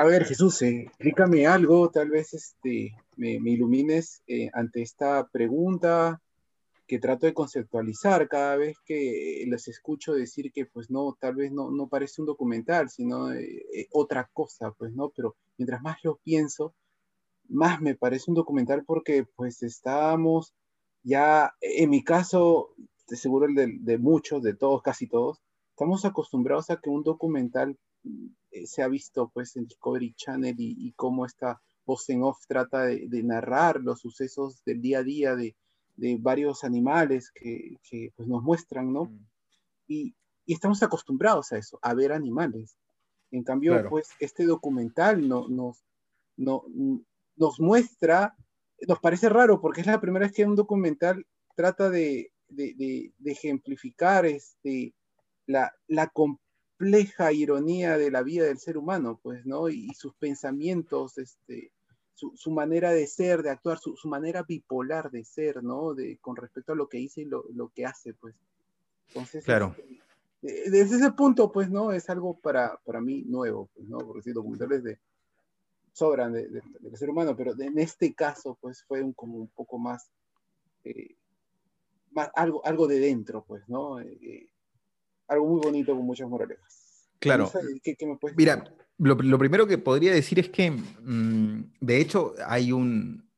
[0.01, 6.23] A ver, Jesús, eh, explícame algo, tal vez este, me, ilumines eh, ante esta pregunta
[6.87, 11.51] que trato de conceptualizar cada vez que los escucho decir que pues no, tal vez
[11.51, 16.19] no, no parece un documental, sino eh, otra cosa, pues no, pero mientras más lo
[16.23, 16.77] pienso,
[17.49, 20.55] más me parece un documental porque pues estamos
[21.03, 22.73] ya, en mi caso,
[23.09, 27.77] seguro el de, de muchos, de todos, casi todos, estamos acostumbrados a que un documental
[28.51, 32.85] eh, se ha visto pues en Discovery Channel y, cómo esta voz en off trata
[32.85, 35.55] de, narrar los sucesos del día a día de,
[36.21, 37.77] varios animales que,
[38.17, 39.05] pues, nos muestran, ¿no?
[39.07, 39.27] Mm.
[39.89, 40.15] Y,
[40.47, 42.79] estamos acostumbrados a eso, a ver animales.
[43.31, 45.85] En cambio, pues este documental no, nos,
[46.37, 46.65] no,
[47.37, 48.35] nos muestra,
[48.87, 52.33] nos parece raro porque es la primera vez que un documental trata de,
[53.25, 54.95] ejemplificar este,
[55.47, 56.07] la, la,
[56.79, 59.69] compleja ironía de la vida del ser humano, pues, ¿no?
[59.69, 61.73] Y, sus pensamientos, este,
[62.15, 65.95] su, manera de ser, de actuar, su, manera bipolar de ser, ¿no?
[65.95, 68.37] De, con respecto a lo que dice y lo, que hace, pues.
[69.09, 69.75] Entonces, claro.
[70.41, 71.91] Este, desde ese punto, pues, ¿no?
[71.91, 73.99] Es algo para, para mí nuevo, pues, ¿no?
[73.99, 74.99] Porque sí, documentales de
[75.93, 76.63] sobran del
[76.95, 80.13] ser humano, pero en este caso, pues, fue un, como un poco más,
[80.85, 81.17] eh,
[82.13, 83.99] más algo, algo de dentro, pues, ¿no?
[84.01, 84.49] Eh,
[85.29, 87.07] algo muy bonito con muchas moralejas.
[87.19, 87.51] Claro.
[88.37, 88.65] Mira,
[88.99, 93.29] lo, primero que podría decir es que, mm, de hecho, hay un,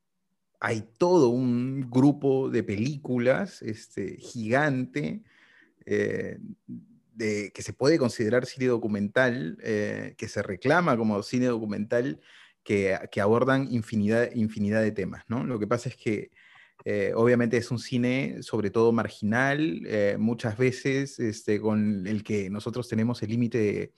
[0.61, 5.23] hay todo un grupo de películas este, gigante
[5.87, 6.39] eh,
[7.15, 12.21] de, que se puede considerar cine documental, eh, que se reclama como cine documental,
[12.63, 15.45] que, que, abordan infinidad, infinidad de temas, ¿no?
[15.45, 16.31] Lo que pasa es que
[16.85, 22.51] eh, obviamente es un cine sobre todo marginal, eh, muchas veces este, con el que
[22.51, 23.93] nosotros tenemos el límite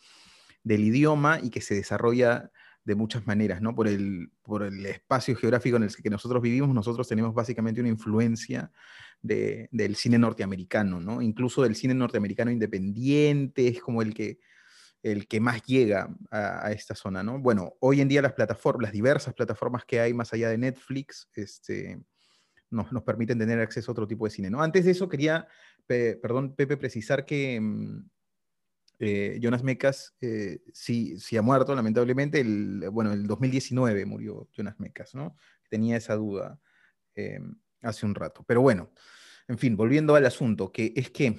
[0.65, 2.51] del idioma y que se desarrolla
[2.85, 3.75] de muchas maneras, ¿no?
[3.75, 7.91] Por el, por el espacio geográfico en el que nosotros vivimos, nosotros tenemos básicamente una
[7.91, 8.73] influencia
[9.23, 11.23] del cine norteamericano, ¿no?
[11.23, 14.41] Incluso del cine norteamericano independiente, es como el que,
[15.05, 17.39] el que más llega a, esta zona, ¿no?
[17.39, 22.01] Bueno, hoy en día las plataformas, diversas plataformas que hay más allá de Netflix, este,
[22.73, 24.51] nos, nos, permiten tener acceso a otro tipo de cine.
[24.51, 24.63] ¿no?
[24.63, 25.47] Antes de eso, quería,
[25.87, 28.05] perdón, Pepe, precisar que mm,
[29.05, 32.41] eh, Jonas Mecas eh, sí, sí, ha muerto, lamentablemente.
[32.41, 35.37] El, bueno, el 2019 murió Jonas Mecas, ¿no?
[35.69, 36.61] Tenía esa duda
[37.17, 37.41] eh,
[37.83, 38.45] hace un rato.
[38.47, 38.93] Pero bueno,
[39.49, 41.37] en fin, volviendo al asunto, que es que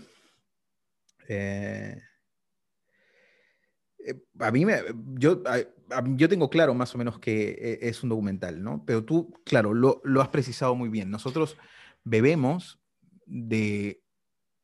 [4.39, 4.82] a mí me,
[5.16, 5.44] yo,
[6.16, 8.84] yo tengo claro más o menos que eh, es un documental, ¿no?
[8.86, 11.10] Pero tú, claro, lo, lo has precisado muy bien.
[11.10, 11.58] Nosotros
[12.04, 12.80] bebemos
[13.26, 14.02] de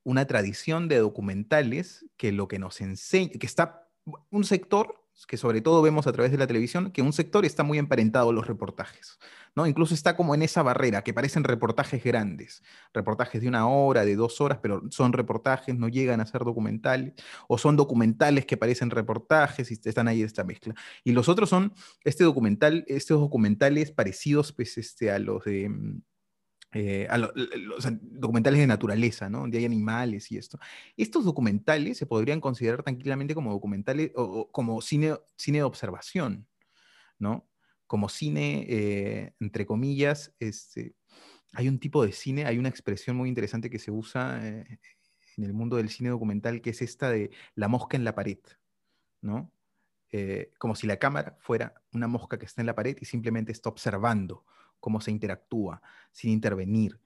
[0.04, 3.88] una tradición de documentales que lo que nos enseña, que está
[4.30, 7.64] un sector que sobre todo vemos a través de la televisión, que un sector está
[7.64, 9.20] muy emparentado a los reportajes,
[9.56, 9.68] ¿no?
[9.68, 14.16] Incluso está como en esa barrera, que parecen reportajes grandes, reportajes de una hora, de
[14.16, 17.14] dos horas, pero son reportajes, no llegan a ser documentales,
[17.48, 20.74] o son documentales que parecen reportajes y están ahí esta mezcla.
[21.04, 25.70] Y los otros son este documental, estos documentales parecidos pues, este, a los de
[26.72, 27.08] eh,
[28.02, 29.30] documentales de naturaleza.
[29.30, 30.60] Donde hay animales y esto.
[30.96, 36.48] Estos documentales se podrían considerar tranquilamente como documentales o, como cine, de observación,
[37.18, 37.48] ¿no?
[37.88, 40.96] Como cine, eh, entre comillas, este,
[41.54, 44.80] hay un tipo de cine, hay una expresión muy interesante que se usa eh,
[45.38, 48.40] en el mundo del cine documental, que es esta de la mosca en la pared,
[49.22, 49.52] ¿no?
[50.58, 53.70] como si la cámara fuera una mosca que está en la pared y simplemente está
[53.70, 54.44] observando
[54.80, 57.00] cómo se interactúa, sin intervenir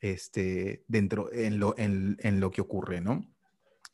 [0.00, 3.26] este, dentro en lo, en, lo que ocurre, ¿no?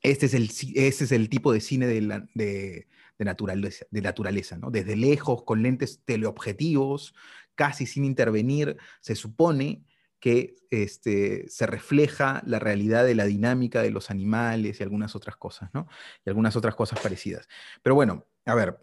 [0.03, 2.01] este es el, este es el tipo de cine de,
[2.35, 2.87] de,
[3.19, 4.71] naturaleza, de naturaleza, ¿no?
[4.71, 7.15] Desde lejos, con lentes teleobjetivos,
[7.55, 9.85] casi sin intervenir, se supone
[10.21, 15.37] que este, se refleja la realidad de la dinámica de los animales y algunas otras
[15.37, 15.89] cosas, ¿no?
[16.25, 17.49] Y algunas otras cosas parecidas.
[17.83, 18.79] Pero bueno, a ver,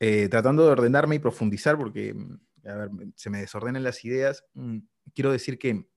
[0.00, 2.14] eh, tratando de ordenarme y profundizar, porque,
[2.68, 4.78] a ver, se me desordenan las ideas, mm,
[5.14, 5.88] quiero decir que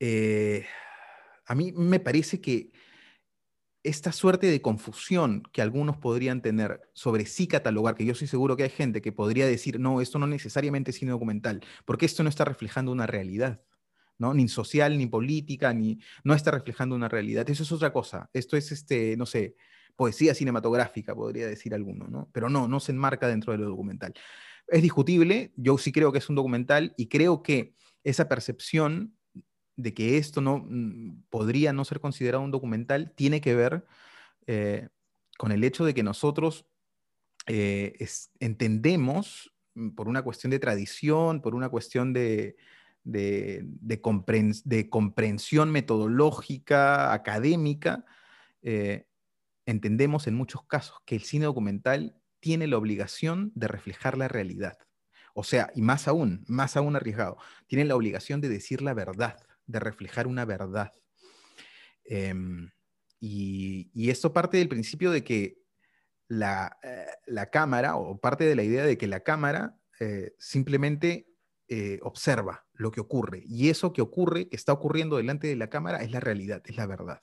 [0.00, 0.66] eh,
[1.46, 2.72] a mí me parece que
[3.82, 8.56] esta suerte de confusión que algunos podrían tener sobre sí catalogar, que yo estoy seguro
[8.56, 12.22] que hay gente que podría decir, no, esto no necesariamente es cine documental, porque esto
[12.22, 13.62] no está reflejando una realidad,
[14.18, 14.34] ¿no?
[14.34, 17.48] Ni social, ni política, ni no está reflejando una realidad.
[17.48, 18.28] Eso es otra cosa.
[18.34, 19.56] Esto es, este, no sé,
[19.96, 22.28] poesía cinematográfica, podría decir alguno, ¿no?
[22.32, 24.12] Pero no, no se enmarca dentro de lo documental.
[24.70, 29.16] Es discutible, yo sí creo que es un documental y creo que esa percepción
[29.76, 33.84] de que esto no mm, podría no ser considerado un documental tiene que ver
[34.46, 34.88] eh,
[35.38, 36.66] con el hecho de que nosotros
[37.46, 37.96] eh,
[38.38, 42.56] entendemos, mm, por una cuestión de tradición, por una cuestión de,
[43.04, 48.04] de, comprensión metodológica, académica,
[48.62, 49.06] eh,
[49.66, 54.78] entendemos en muchos casos que el cine documental tiene la obligación de reflejar la realidad.
[55.34, 59.38] O sea, y más aún, más aún arriesgado, tiene la obligación de decir la verdad
[59.70, 60.92] de reflejar una verdad.
[62.04, 62.70] Em,
[63.20, 65.58] y, esto parte del principio de que
[66.28, 71.28] la, eh, la, cámara, o parte de la idea de que la cámara eh, simplemente
[71.68, 73.42] eh, observa lo que ocurre.
[73.46, 76.76] Y eso que ocurre, que está ocurriendo delante de la cámara, es la realidad, es
[76.76, 77.22] la verdad.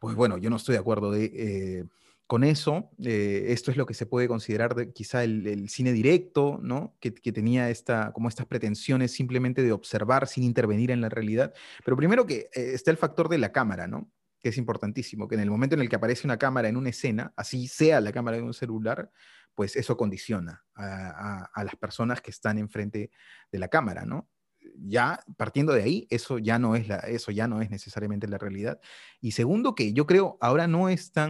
[0.00, 1.86] pues bueno, yo no estoy de acuerdo de,
[2.26, 6.96] con eso, eh, esto es lo que se puede considerar quizá el, cine directo, ¿no?
[7.00, 11.52] Que, tenía esta, como estas pretensiones simplemente de observar sin intervenir en la realidad.
[11.84, 14.10] Pero primero que eh, está el factor de la cámara, ¿no?
[14.40, 16.90] Que es importantísimo, que en el momento en el que aparece una cámara en una
[16.90, 19.10] escena, así sea la cámara de un celular,
[19.54, 23.10] pues eso condiciona a las personas que están enfrente
[23.50, 24.30] de la cámara, ¿no?
[24.76, 28.38] Ya partiendo de ahí, eso ya no es la, eso ya no es necesariamente la
[28.38, 28.80] realidad.
[29.20, 31.28] Y segundo, que yo creo ahora no está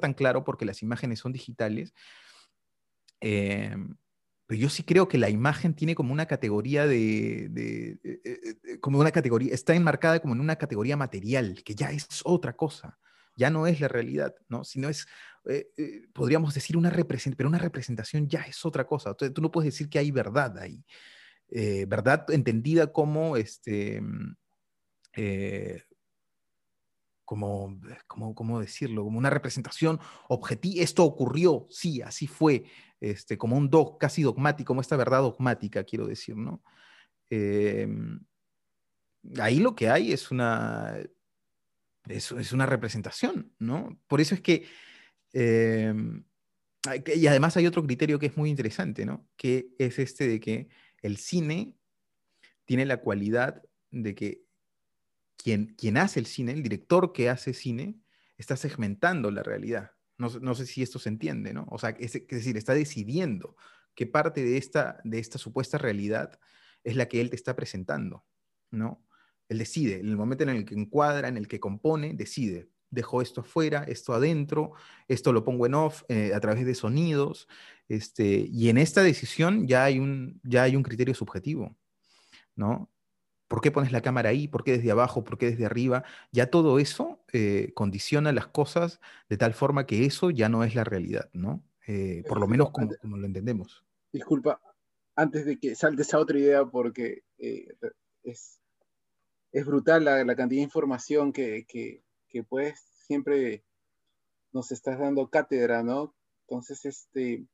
[0.00, 1.94] tan claro porque las imágenes son digitales.
[3.20, 3.96] Em,
[4.46, 8.56] pero yo sí creo que la imagen tiene como una categoría de, de, eh, eh,
[8.64, 12.54] eh, como una categoría, está enmarcada como en una categoría material, que ya es otra
[12.54, 12.98] cosa,
[13.36, 14.64] ya no es la realidad, ¿no?
[14.64, 15.06] Sino es,
[16.12, 19.10] podríamos decir una representación, pero una representación ya es otra cosa.
[19.10, 20.84] Entonces, tú no puedes decir que hay verdad ahí.
[21.50, 24.36] Eh, verdad entendida como, este, mm,
[25.16, 25.82] eh,
[27.24, 29.04] como, como, ¿cómo decirlo?
[29.04, 30.82] Como una representación objetiva.
[30.82, 32.64] Esto ocurrió, sí, así fue,
[33.00, 36.62] este, como un dog, casi dogmático, como esta verdad dogmática, quiero decir, ¿no?
[37.30, 38.20] Em,
[39.40, 40.96] ahí lo que hay es una,
[42.08, 43.98] es, es una representación, ¿no?
[44.06, 44.66] Por eso es que,
[45.32, 49.26] y además hay otro criterio que es muy interesante, ¿no?
[49.36, 50.68] Que es este de que
[51.04, 51.76] el cine
[52.64, 54.46] tiene la cualidad de que
[55.36, 58.00] quien, quien hace el cine, el director que hace cine,
[58.38, 59.92] está segmentando la realidad.
[60.16, 61.66] No, sé si esto se entiende, ¿no?
[61.70, 63.54] O sea, es, decir, está decidiendo
[63.94, 66.40] qué parte de esta, de esta supuesta realidad
[66.84, 68.24] es la que él te está presentando,
[68.70, 69.06] ¿no?
[69.50, 73.20] Él decide, en el momento en el que encuadra, en el que compone, decide, dejo
[73.20, 74.72] esto afuera, esto adentro,
[75.08, 77.48] esto lo pongo en off eh, a través de sonidos,
[77.88, 81.76] este, y en esta decisión ya hay, un, ya hay un criterio subjetivo,
[82.56, 82.90] ¿no?
[83.48, 84.48] ¿Por qué pones la cámara ahí?
[84.48, 85.22] ¿Por qué desde abajo?
[85.22, 86.02] ¿Por qué desde arriba?
[86.32, 90.74] Ya todo eso eh, condiciona las cosas de tal forma que eso ya no es
[90.74, 91.62] la realidad, ¿no?
[91.86, 93.84] Eh, por lo menos como, lo entendemos.
[94.10, 94.60] Disculpa,
[95.14, 98.60] antes de que saltes a otra idea, porque es,
[99.52, 102.02] es brutal la, la, cantidad de información que, que,
[102.34, 103.62] que pues siempre
[104.52, 106.12] nos estás dando cátedra, ¿no?
[106.48, 107.46] Entonces, este,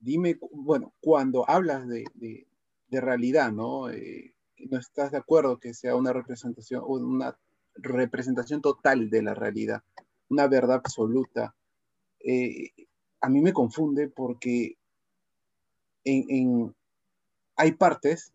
[0.00, 3.88] dime, bueno, cuando hablas de, de, realidad, ¿no?
[3.88, 4.34] Eh,
[4.70, 7.38] no estás de acuerdo que sea una representación, una
[7.76, 9.82] representación total de la realidad,
[10.28, 11.54] una verdad absoluta.
[12.20, 12.70] Eh,
[13.22, 14.76] a mí me confunde porque
[16.04, 16.74] en,
[17.56, 18.34] hay partes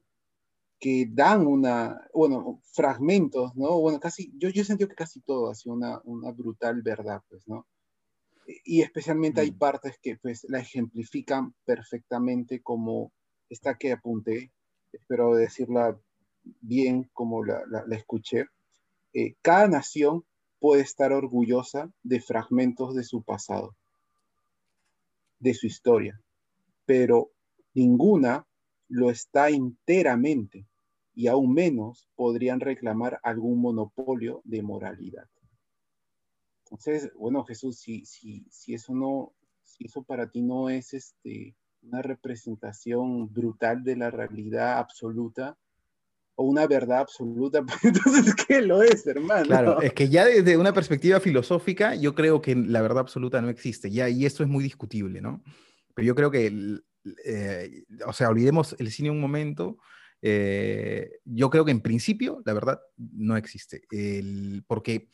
[0.84, 3.80] que dan una, bueno, fragmentos, ¿no?
[3.80, 7.48] Bueno, casi, yo, yo sentí que casi todo ha sido una, una brutal verdad, pues,
[7.48, 7.66] ¿no?
[8.66, 9.58] Y especialmente hay mm.
[9.58, 13.14] partes que, pues, la ejemplifican perfectamente como
[13.48, 14.52] esta que apunté,
[14.92, 15.98] espero decirla
[16.60, 18.48] bien como la, la, escuché.
[19.14, 20.26] Eh, cada nación
[20.60, 23.74] puede estar orgullosa de fragmentos de su pasado,
[25.40, 26.20] de su historia,
[26.86, 27.32] pero
[27.74, 28.46] ninguna
[28.90, 30.68] lo está enteramente
[31.14, 35.28] y aún menos podrían reclamar algún monopolio de moralidad.
[36.66, 39.34] Entonces, bueno, Jesús, si, si, si eso no,
[39.64, 45.58] si eso para ti no es este, una representación brutal de la realidad absoluta,
[46.36, 49.46] o una verdad absoluta, pues entonces, ¿qué lo es, hermano?
[49.46, 53.50] Claro, es que ya desde una perspectiva filosófica, yo creo que la verdad absoluta no
[53.50, 55.44] existe, ya, y esto es muy discutible, ¿no?
[55.94, 56.80] Pero yo creo que,
[57.26, 59.78] eh, o sea, olvidemos el cine un momento,
[60.26, 63.84] eh, yo creo que en principio, la verdad, no existe,
[64.68, 65.10] porque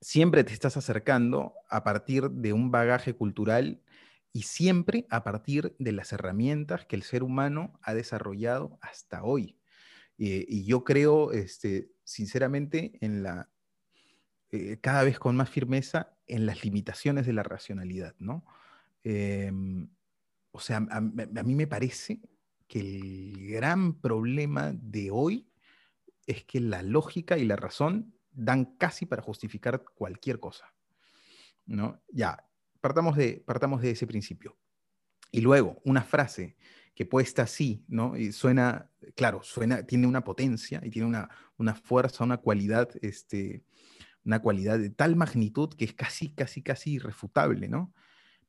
[0.00, 3.82] siempre te estás acercando a partir de un bagaje cultural
[4.32, 9.58] y siempre a partir de las herramientas que el ser humano ha desarrollado hasta hoy.
[10.16, 13.50] Eh, y yo creo, este, sinceramente, en la,
[14.50, 18.46] eh, cada vez con más firmeza en las limitaciones de la racionalidad, ¿no?
[19.04, 19.90] Em,
[20.52, 22.20] o sea, a, mí me parece
[22.66, 25.48] que el gran problema de hoy
[26.26, 30.74] es que la lógica y la razón dan casi para justificar cualquier cosa,
[31.64, 32.02] ¿no?
[32.08, 32.44] Ya,
[32.80, 34.56] partamos de, partamos de ese principio.
[35.30, 36.56] Y luego, una frase
[36.94, 38.16] que puesta así, ¿no?
[38.16, 43.64] Y suena, claro, suena, tiene una potencia y tiene una, una fuerza, una cualidad, este,
[44.24, 47.92] una cualidad de tal magnitud que es casi, casi, casi irrefutable, ¿no?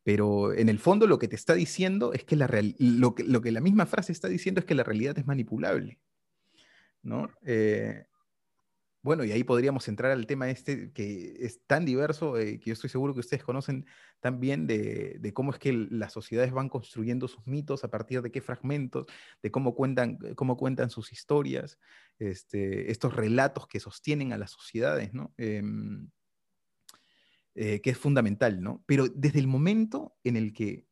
[0.07, 2.47] Pero en el fondo lo que te está diciendo es que la
[2.79, 5.99] lo, que, lo que la misma frase está diciendo es que la realidad es manipulable,
[7.03, 7.29] ¿no?
[7.45, 8.05] Eh,
[9.01, 12.73] bueno, y ahí podríamos entrar al tema este que es tan diverso, eh, que yo
[12.73, 13.85] estoy seguro que ustedes conocen
[14.21, 18.31] también de, de, cómo es que las sociedades van construyendo sus mitos, a partir de
[18.31, 19.07] qué fragmentos,
[19.43, 21.79] de cómo cuentan, cómo cuentan sus historias,
[22.17, 25.33] este, estos relatos que sostienen a las sociedades, ¿no?
[25.37, 25.61] Eh,
[27.59, 28.83] eh, que es fundamental, ¿no?
[28.85, 30.85] Pero desde el momento en el que,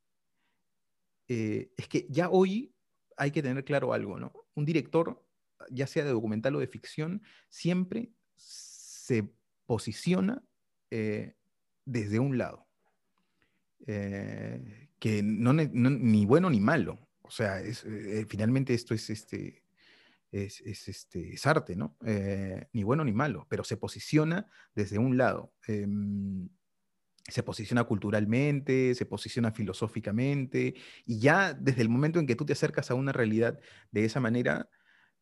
[1.27, 2.73] eh, es que ya hoy
[3.17, 4.33] hay que tener claro algo, ¿no?
[4.55, 5.23] Un director
[5.69, 9.29] ya sea de documental o de ficción, siempre se
[9.67, 10.43] posiciona
[10.89, 11.35] eh,
[11.85, 12.65] desde un lado.
[13.85, 16.97] Que no, no, ni bueno ni malo.
[17.21, 17.85] O sea, es,
[18.27, 19.64] finalmente esto es, este,
[20.43, 21.97] es, es, este, es arte, ¿no?
[22.05, 25.53] Eh, ni bueno ni malo, pero se posiciona desde un lado.
[25.67, 26.49] Em,
[27.27, 30.75] se posiciona culturalmente, se posiciona filosóficamente,
[31.05, 33.59] y ya desde el momento en que tú te acercas a una realidad
[33.91, 34.69] de esa manera,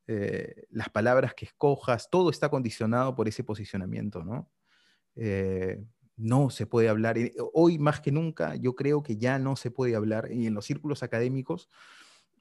[0.08, 4.52] eh, las palabras que escojas, todo está condicionado por ese posicionamiento, ¿no?
[5.16, 5.84] Eh,
[6.18, 7.18] no se puede hablar,
[7.54, 10.66] hoy más que nunca yo creo que ya no se puede hablar, y en los
[10.66, 11.70] círculos académicos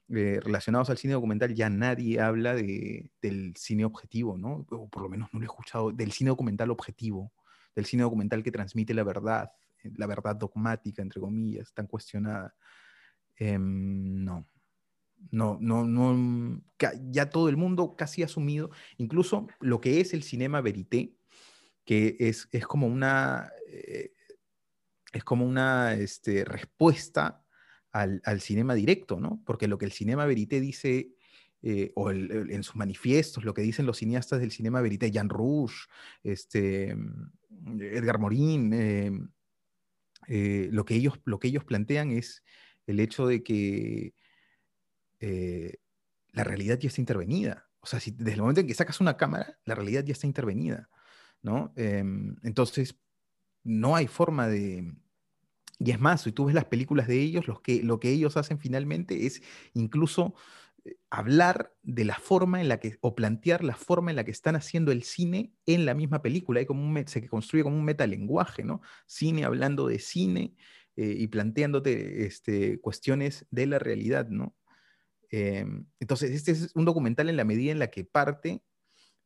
[0.09, 4.65] eh, relacionados al cine documental ya nadie habla de, del cine objetivo, ¿no?
[4.69, 7.31] O por lo menos no lo he escuchado, del cine documental objetivo,
[7.75, 9.51] del cine documental que transmite la verdad,
[9.95, 12.53] la verdad dogmática, entre comillas, tan cuestionada.
[13.37, 14.47] Eh, no,
[15.31, 16.61] no, no, no,
[17.09, 21.15] ya todo el mundo casi ha asumido, incluso lo que es el cinema verité,
[21.85, 24.13] que es, es como una, eh,
[25.11, 27.42] es como una este, respuesta
[27.93, 29.41] al, al, cinema directo, ¿no?
[29.45, 31.13] Porque lo que el cinema verité dice,
[31.61, 35.85] eh, o en sus manifiestos, lo que dicen los cineastas del cinema verité, Jean Rouge,
[36.23, 36.97] este,
[37.79, 39.11] Edgar Morin, eh,
[40.27, 42.43] eh, lo, que ellos, lo que ellos plantean es
[42.87, 44.13] el hecho de que
[45.19, 45.77] eh,
[46.31, 47.69] la realidad ya está intervenida.
[47.79, 50.27] O sea, si desde el momento en que sacas una cámara, la realidad ya está
[50.27, 50.89] intervenida,
[51.41, 51.73] ¿no?
[51.75, 52.03] Eh,
[52.43, 52.97] entonces,
[53.63, 54.93] no hay forma de...
[55.79, 58.37] Y es más, si tú ves las películas de ellos, los que, lo que ellos
[58.37, 59.41] hacen finalmente es
[59.73, 60.35] incluso
[60.85, 64.31] eh, hablar de la forma en la que, o plantear la forma en la que
[64.31, 66.59] están haciendo el cine en la misma película.
[66.59, 68.81] Hay como un, se construye como un metalenguaje, ¿no?
[69.07, 70.55] Cine hablando de cine
[70.95, 74.55] eh, y planteándote este, cuestiones de la realidad, ¿no?
[75.31, 75.65] Eh,
[75.99, 78.61] entonces, este es un documental en la medida en la que parte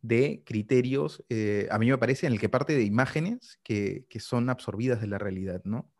[0.01, 4.21] de criterios, eh, a mí me parece, en el que parte de imágenes que, que,
[4.21, 5.91] son absorbidas de la realidad, ¿no?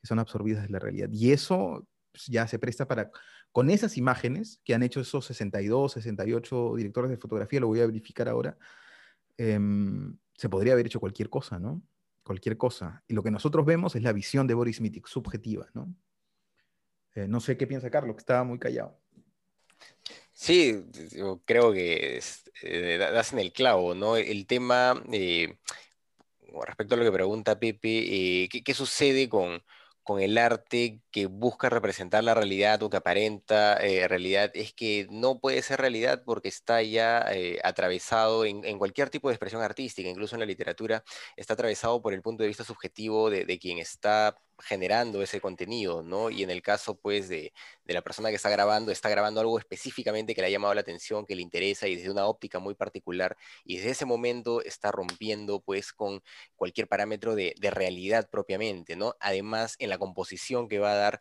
[0.00, 1.08] Que son absorbidas de la realidad.
[1.12, 3.10] Y eso pues, ya se presta para,
[3.52, 7.86] con esas imágenes que han hecho esos 62, 68 directores de fotografía, lo voy a
[7.86, 8.56] verificar ahora,
[9.36, 9.58] eh,
[10.40, 11.82] se podría haber hecho cualquier cosa, ¿no?
[12.22, 13.04] Cualquier cosa.
[13.06, 15.94] Y lo que nosotros vemos es la visión de Boris Mitik, subjetiva, ¿no?
[17.14, 18.98] Eh, no sé qué piensa Carlos, que estaba muy callado.
[20.32, 22.20] Sí, yo creo que
[22.62, 24.16] eh, das en el clavo, ¿no?
[24.16, 25.58] El tema, eh,
[26.64, 29.62] respecto a lo que pregunta Pepe, ¿qué, ¿qué, sucede con,
[30.02, 34.50] con, el arte que busca representar la realidad o que aparenta eh, realidad?
[34.54, 39.34] Es que no puede ser realidad porque está ya eh, atravesado en, cualquier tipo de
[39.34, 41.04] expresión artística, incluso en la literatura,
[41.36, 46.02] está atravesado por el punto de vista subjetivo de, de quien está generando ese contenido,
[46.02, 46.30] ¿no?
[46.30, 47.52] Y en el caso, pues, de,
[47.86, 51.26] la persona que está grabando, está grabando algo específicamente que le ha llamado la atención,
[51.26, 55.60] que le interesa y desde una óptica muy particular, y desde ese momento está rompiendo,
[55.60, 56.22] pues, con
[56.56, 59.14] cualquier parámetro de, de realidad propiamente, ¿no?
[59.20, 61.20] Además, en la composición que va a dar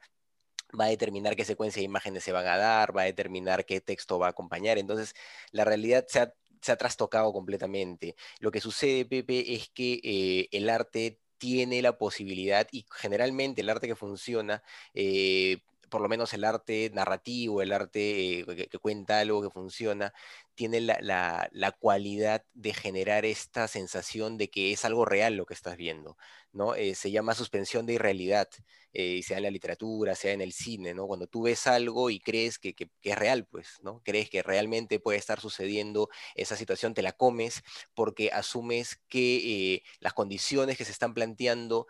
[0.80, 3.82] va a determinar qué secuencia de imágenes se van a dar, va a determinar qué
[3.82, 4.78] texto va a acompañar.
[4.78, 5.14] Entonces,
[5.52, 6.34] la realidad se ha,
[6.78, 8.16] trastocado completamente.
[8.40, 13.70] Lo que sucede, Pepe, es que eh, el arte tiene la posibilidad, y generalmente el
[13.70, 14.64] arte que funciona,
[14.94, 15.60] eh,
[15.90, 20.14] por lo menos el arte narrativo, el arte eh, que, cuenta algo que funciona,
[20.56, 25.78] tiene la, cualidad de generar esta sensación de que es algo real lo que estás
[25.78, 26.18] viendo,
[26.52, 26.76] ¿no?
[26.76, 28.50] Eh, se llama suspensión de irrealidad,
[28.94, 31.08] eh, sea en la literatura, sea en el cine, ¿no?
[31.08, 34.02] Cuando tú ves algo y crees que, es real, pues, ¿no?
[34.04, 37.64] Crees que realmente puede estar sucediendo esa situación, te la comes
[37.94, 41.88] porque asumes que las condiciones que se están planteando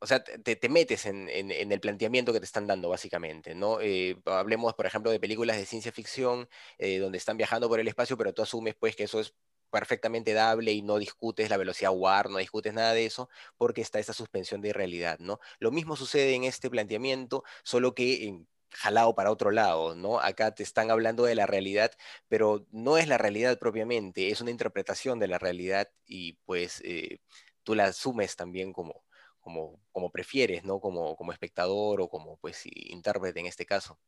[0.00, 3.80] o sea, te, metes en, el planteamiento que te están dando, básicamente, ¿no?
[3.80, 7.88] Eh, hablemos, por ejemplo, de películas de ciencia ficción, eh, donde están viajando por el
[7.88, 9.34] espacio, pero tú asumes, pues, que eso es
[9.70, 13.98] perfectamente dable y no discutes la velocidad WAR, no discutes nada de eso, porque está
[13.98, 15.40] esa suspensión de realidad, ¿no?
[15.58, 20.20] Lo mismo sucede en este planteamiento, solo que jalado para otro lado, ¿no?
[20.20, 21.92] Acá te están hablando de la realidad,
[22.28, 27.20] pero no es la realidad propiamente, es una interpretación de la realidad y pues eh,
[27.62, 29.04] tú la asumes también como,
[29.92, 30.80] como, prefieres, ¿no?
[30.80, 33.98] Como, como espectador o como pues intérprete en este caso.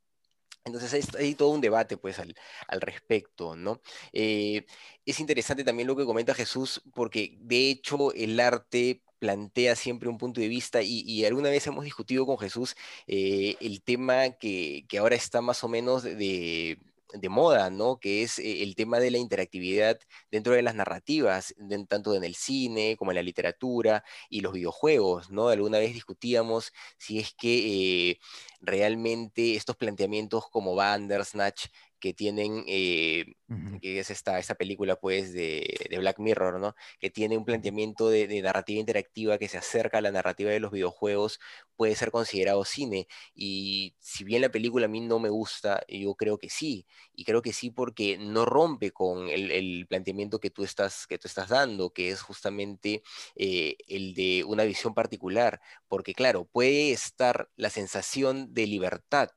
[0.64, 2.34] Entonces hay, todo un debate pues al,
[2.80, 3.80] respecto, ¿no?
[4.12, 4.66] Eh,
[5.06, 10.18] es interesante también lo que comenta Jesús porque de hecho el arte plantea siempre un
[10.18, 12.74] punto de vista y, alguna vez hemos discutido con Jesús
[13.06, 16.78] eh, el tema que, que, ahora está más o menos de,
[17.14, 17.98] de moda, ¿no?
[17.98, 19.98] Que es eh, el tema de la interactividad
[20.30, 21.54] dentro de las narrativas,
[21.88, 25.48] tanto en el cine como en la literatura y los videojuegos, ¿no?
[25.48, 28.18] Alguna vez discutíamos si es que eh,
[28.60, 31.66] realmente estos planteamientos como Bandersnatch
[32.00, 33.34] que tienen, eh,
[33.80, 36.74] que es esta, esta película pues de, Black Mirror, ¿no?
[36.98, 40.72] Que tiene un planteamiento de, narrativa interactiva que se acerca a la narrativa de los
[40.72, 41.40] videojuegos,
[41.76, 43.06] puede ser considerado cine.
[43.34, 46.86] Y si bien la película a mí no me gusta, yo creo que sí.
[47.14, 51.28] Y creo que sí porque no rompe con el, planteamiento que tú, estás, que tú
[51.28, 53.02] estás dando, que es justamente
[53.36, 55.60] eh, el de una visión particular.
[55.88, 59.30] Porque claro, puede estar la sensación de libertad,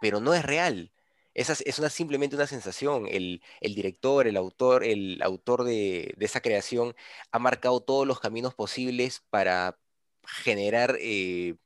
[0.00, 0.92] pero no es real
[1.34, 3.06] es una, simplemente una sensación.
[3.08, 6.94] El, director, el autor, el autor de, esa creación
[7.32, 9.78] ha marcado todos los caminos posibles para
[10.24, 11.56] generar eh,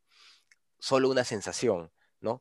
[0.79, 1.91] solo una sensación.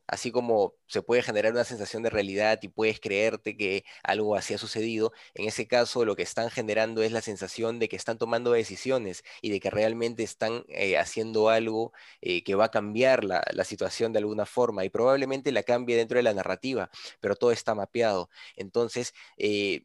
[0.06, 4.54] Así como se puede generar una sensación de realidad y puedes creerte que algo así
[4.54, 8.18] ha sucedido, en ese caso lo que están generando es la sensación de que están
[8.18, 13.24] tomando decisiones y de que realmente están eh, haciendo algo eh, que va a cambiar
[13.24, 17.50] la, situación de alguna forma y probablemente la cambie dentro de la narrativa, pero todo
[17.50, 18.28] está mapeado.
[18.56, 19.84] Entonces, eh,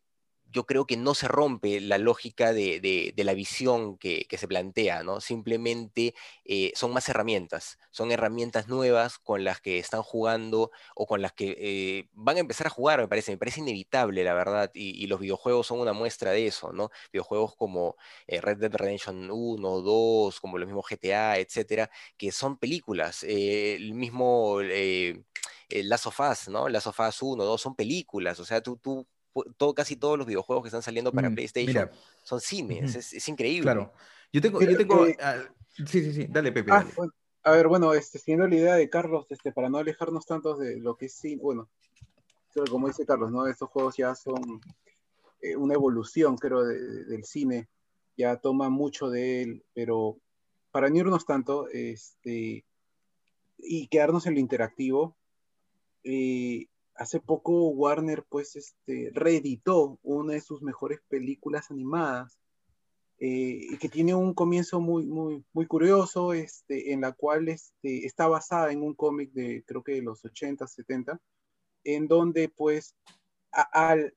[0.51, 5.21] yo creo que no se rompe la lógica de, la visión que, se plantea, ¿no?
[5.21, 11.21] Simplemente eh, son más herramientas, son herramientas nuevas con las que están jugando o con
[11.21, 14.71] las que eh, van a empezar a jugar, me parece, me parece inevitable, la verdad,
[14.73, 16.91] y, los videojuegos son una muestra de eso, ¿no?
[17.11, 17.95] Videojuegos como
[18.27, 23.93] eh, Red Dead Redemption 1, 2, como los mismos GTA, etcétera, que son películas, el
[23.93, 24.59] mismo...
[25.71, 26.67] Last of Us, ¿no?
[26.67, 29.05] Last of Us 1, 2 son películas, o sea, tú
[29.57, 31.89] todo, casi todos los videojuegos que están saliendo para mm, PlayStation
[32.23, 33.63] son cines, es, increíble.
[33.63, 33.93] Claro.
[34.31, 35.37] Yo tengo, yo tengo eh, ah,
[35.75, 36.71] sí, sí, sí, dale Pepe.
[36.71, 36.85] Ah,
[37.43, 40.79] a ver, bueno, este, siguiendo la idea de Carlos, este, para no alejarnos tanto de
[40.79, 41.69] lo que es cine, bueno,
[42.69, 43.47] como dice Carlos, ¿no?
[43.47, 44.61] Estos juegos ya son
[45.41, 47.69] eh, una evolución, creo, del cine,
[48.17, 50.17] ya toma mucho de él, pero
[50.71, 52.65] para no irnos tanto, este,
[53.57, 55.15] y quedarnos en lo interactivo,
[56.03, 56.67] eh,
[56.99, 62.37] hace poco Warner pues este, reeditó una de sus mejores películas animadas
[63.19, 68.27] eh, que tiene un comienzo muy, muy, muy curioso este, en la cual este, está
[68.27, 71.19] basada en un cómic de creo que de los 80, 70,
[71.85, 72.95] en donde pues
[73.51, 74.13] al,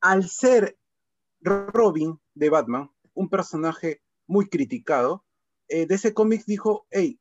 [0.00, 0.76] al ser
[1.40, 5.24] Robin de Batman, un personaje muy criticado,
[5.68, 7.20] eh, de ese cómic dijo, hey,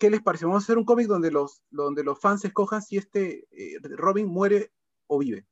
[0.00, 0.46] ¿qué les parece?
[0.46, 4.26] Vamos a hacer un cómic donde los, donde los fans escojan si este eh, Robin
[4.26, 4.72] muere
[5.06, 5.46] o vive.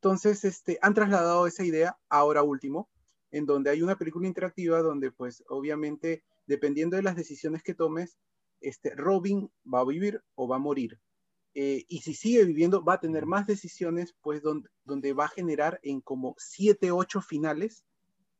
[0.00, 2.88] Entonces, este, han trasladado esa idea ahora último,
[3.30, 8.18] en donde hay una película interactiva donde, pues, obviamente, dependiendo de las decisiones que tomes,
[8.60, 10.98] este, Robin va a vivir o va a morir.
[11.54, 15.28] Eh, y si sigue viviendo, va a tener más decisiones, pues, donde, donde va a
[15.36, 17.84] generar en como siete, ocho finales,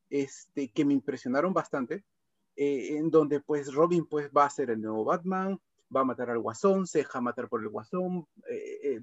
[0.09, 2.03] este, que me impresionaron bastante
[2.59, 5.61] eh, en donde pues Robin pues va a ser el nuevo Batman,
[5.95, 8.99] va a matar al Guasón, se deja matar por el Guasón, eh,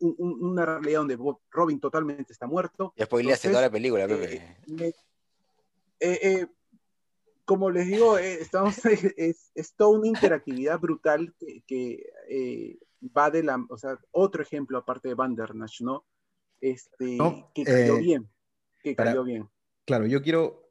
[0.00, 1.18] una realidad donde
[1.50, 2.92] Robin totalmente está muerto.
[2.94, 4.58] Ya spoileaste toda la película, Pepe.
[7.46, 8.76] como les digo, estamos,
[9.16, 11.34] es, es, toda una interactividad brutal
[11.66, 12.78] que,
[13.16, 16.04] va de la, o sea, otro ejemplo aparte de Bandernash, ¿no?
[16.60, 17.16] Este,
[17.54, 18.28] que cayó bien,
[18.82, 19.48] que cayó bien.
[19.86, 20.63] Claro, yo quiero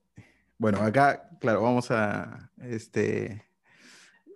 [0.58, 3.46] bueno, acá, claro, vamos a este,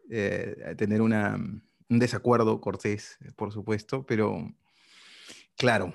[0.09, 4.53] eh, tener una, un desacuerdo cortés, por supuesto, pero
[5.55, 5.93] claro.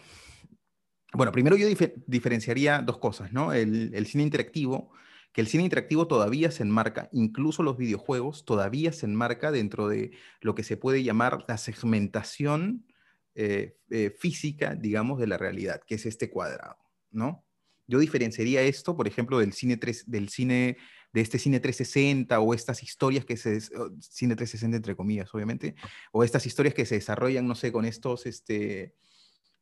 [1.15, 1.67] Bueno, primero yo
[2.07, 3.53] diferenciaría dos cosas, ¿no?
[3.53, 4.91] El, el, cine interactivo,
[5.33, 10.13] que el cine interactivo todavía se enmarca, incluso los videojuegos, todavía se enmarca dentro de
[10.41, 12.87] lo que se puede llamar la segmentación
[13.35, 16.77] eh, eh, física, digamos, de la realidad, que es este cuadrado,
[17.11, 17.47] ¿no?
[17.93, 20.79] Yo diferenciaría esto, por ejemplo, del cine, del cine
[21.13, 25.75] de este cine 360 o estas historias que se, cine 360 entre comillas, obviamente,
[26.11, 28.95] o estas historias que se desarrollan, no sé, con estos, este,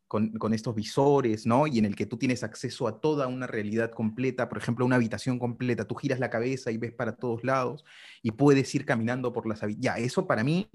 [0.06, 1.66] con, con, estos visores, ¿no?
[1.66, 4.94] Y en el que tú tienes acceso a toda una realidad completa, por ejemplo, una
[4.94, 7.84] habitación completa, tú giras la cabeza y ves para todos lados
[8.22, 9.96] y puedes ir caminando por las habitaciones.
[9.96, 10.70] Ya, eso para mí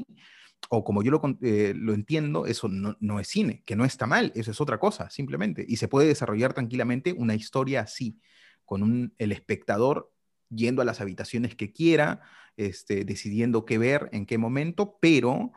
[0.70, 4.08] o como yo lo, eh, lo entiendo, eso no, no, es cine, que no está
[4.08, 5.66] mal, eso es otra cosa, simplemente.
[5.68, 8.20] Y se puede desarrollar tranquilamente una historia así,
[8.66, 10.12] con el espectador
[10.50, 12.22] yendo a las habitaciones que quiera,
[12.58, 15.52] este, decidiendo qué ver, en qué momento, pero,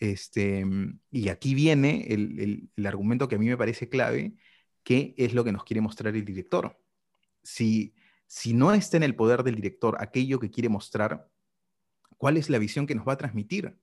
[0.00, 0.64] este,
[1.10, 4.34] y aquí viene el, el, el argumento que a mí me parece clave,
[4.82, 6.78] que es lo que nos quiere mostrar el director.
[7.42, 7.94] Si,
[8.26, 11.28] si no está en el poder del director aquello que quiere mostrar,
[12.16, 13.78] ¿cuál es la visión que nos va a transmitir?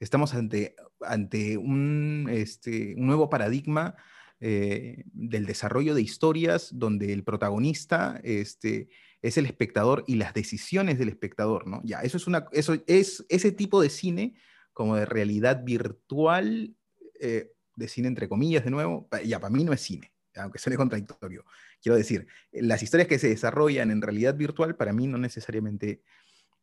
[0.00, 3.94] Estamos ante, ante un, este, un nuevo paradigma
[4.40, 8.88] eh, del desarrollo de historias donde el protagonista este,
[9.20, 11.82] es el espectador y las decisiones del espectador, ¿no?
[11.84, 14.34] Ya, eso es, una, eso es ese tipo de cine
[14.72, 16.74] como de realidad virtual,
[17.20, 20.78] eh, de cine entre comillas, de nuevo, ya, para mí no es cine, aunque suene
[20.78, 21.44] contradictorio.
[21.82, 26.02] Quiero decir, las historias que se desarrollan en realidad virtual para mí no necesariamente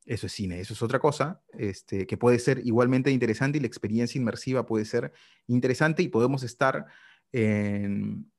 [0.08, 3.68] eso es cine, eso es otra cosa, este, que puede ser igualmente interesante y la
[3.68, 5.12] experiencia inmersiva puede ser
[5.48, 6.86] interesante y podemos estar
[7.34, 8.32] en,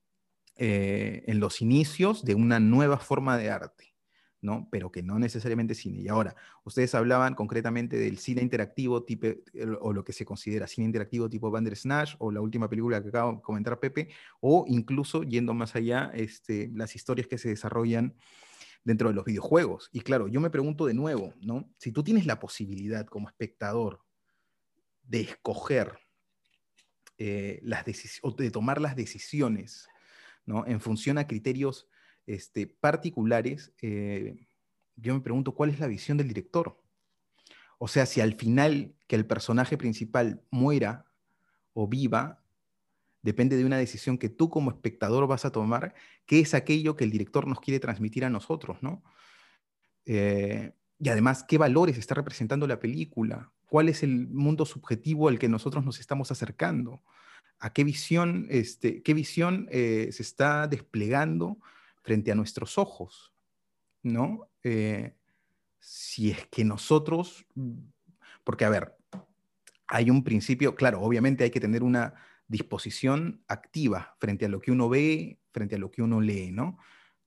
[0.56, 3.94] eh, los inicios de una nueva forma de arte,
[4.40, 4.66] ¿no?
[4.72, 5.98] Pero que no necesariamente cine.
[6.00, 9.26] Y ahora, ustedes hablaban concretamente del cine interactivo tipo,
[9.80, 13.34] o lo que se considera cine interactivo tipo Bandersnatch o la última película que acabo
[13.34, 14.08] de comentar Pepe,
[14.40, 18.14] o incluso yendo más allá, este, las historias que se desarrollan
[18.84, 19.90] dentro de los videojuegos.
[19.92, 21.72] Y claro, yo me pregunto de nuevo, ¿no?
[21.78, 24.02] Si tú tienes la posibilidad como espectador
[25.02, 25.98] de escoger
[27.18, 27.84] eh, las
[28.22, 29.88] o de tomar las decisiones,
[30.46, 30.66] ¿no?
[30.66, 31.88] En función a criterios
[32.26, 34.46] este, particulares, eh,
[34.96, 36.80] yo me pregunto cuál es la visión del director.
[37.78, 41.06] O sea, si al final que el personaje principal muera
[41.72, 42.44] o viva,
[43.22, 45.94] depende de una decisión que tú como espectador vas a tomar,
[46.26, 49.02] que es aquello que el director nos quiere transmitir a nosotros, ¿no?
[50.06, 53.52] Eh, y además, ¿qué valores está representando la película?
[53.66, 57.02] ¿Cuál es el mundo subjetivo al que nosotros nos estamos acercando?
[57.58, 61.58] ¿A qué visión, este, qué visión eh, se está desplegando
[62.02, 63.32] frente a nuestros ojos?
[64.02, 64.48] ¿No?
[64.64, 65.14] Eh,
[65.78, 67.46] si es que nosotros,
[68.44, 68.96] porque a ver,
[69.86, 72.14] hay un principio, claro, obviamente hay que tener una
[72.48, 76.78] disposición activa frente a lo que uno ve, frente a lo que uno lee, ¿no?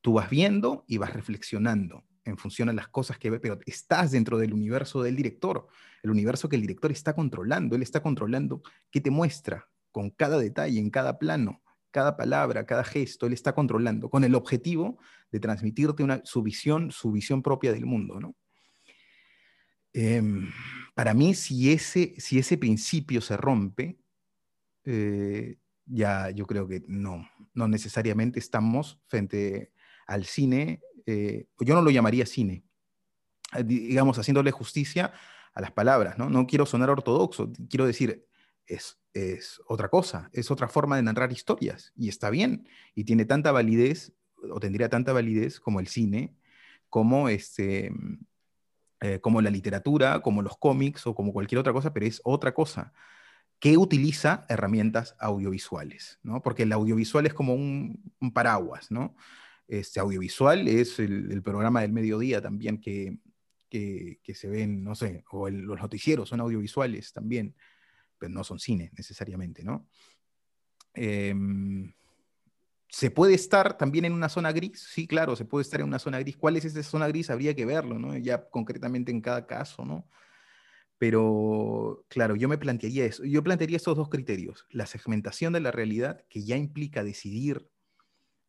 [0.02, 4.12] Tú vas viendo y vas reflexionando en función a las cosas que ve, pero estás
[4.12, 5.68] dentro del universo del director,
[6.04, 10.38] el universo que el director está controlando, él está controlando qué te muestra con cada
[10.40, 11.62] detalle, en cada plano,
[11.92, 14.98] cada palabra, cada gesto, él está controlando con el objetivo
[15.32, 18.36] de transmitirte su visión, su visión propia del mundo, ¿no?
[19.94, 20.50] Em,
[20.96, 23.98] para mí, si ese, si ese principio se rompe,
[24.86, 29.72] eh, ya yo creo que no, no necesariamente estamos frente
[30.08, 32.64] al cine, eh, yo no lo llamaría cine,
[33.56, 35.14] eh, digamos, haciéndole justicia
[35.54, 36.30] a las palabras, ¿no?
[36.30, 38.26] No quiero sonar ortodoxo, quiero decir,
[38.66, 43.26] es, es otra cosa, es otra forma de narrar historias y está bien y tiene
[43.26, 44.14] tanta validez
[44.50, 46.36] o tendría tanta validez como el cine,
[46.90, 47.92] como este,
[49.22, 52.94] como la literatura, como los cómics o como cualquier otra cosa, pero es otra cosa
[53.62, 56.42] que utiliza herramientas audiovisuales, ¿no?
[56.42, 59.16] Porque el audiovisual es como un, paraguas, ¿no?
[59.68, 63.20] Este audiovisual es el, programa del mediodía también que,
[63.70, 67.56] que, se ven, no sé, o los noticieros son audiovisuales también,
[68.18, 69.88] pero no son cine necesariamente, ¿no?
[70.96, 71.94] Em,
[72.90, 76.00] se puede estar también en una zona gris, sí, claro, se puede estar en una
[76.00, 76.36] zona gris.
[76.36, 77.30] ¿Cuál es esa zona gris?
[77.30, 78.18] Habría que verlo, ¿no?
[78.18, 80.10] Ya concretamente en cada caso, ¿no?
[81.02, 83.26] Pero, claro, yo me plantearía eso.
[83.26, 84.68] Yo plantearía estos dos criterios.
[84.70, 87.68] La segmentación de la realidad, que ya implica decidir,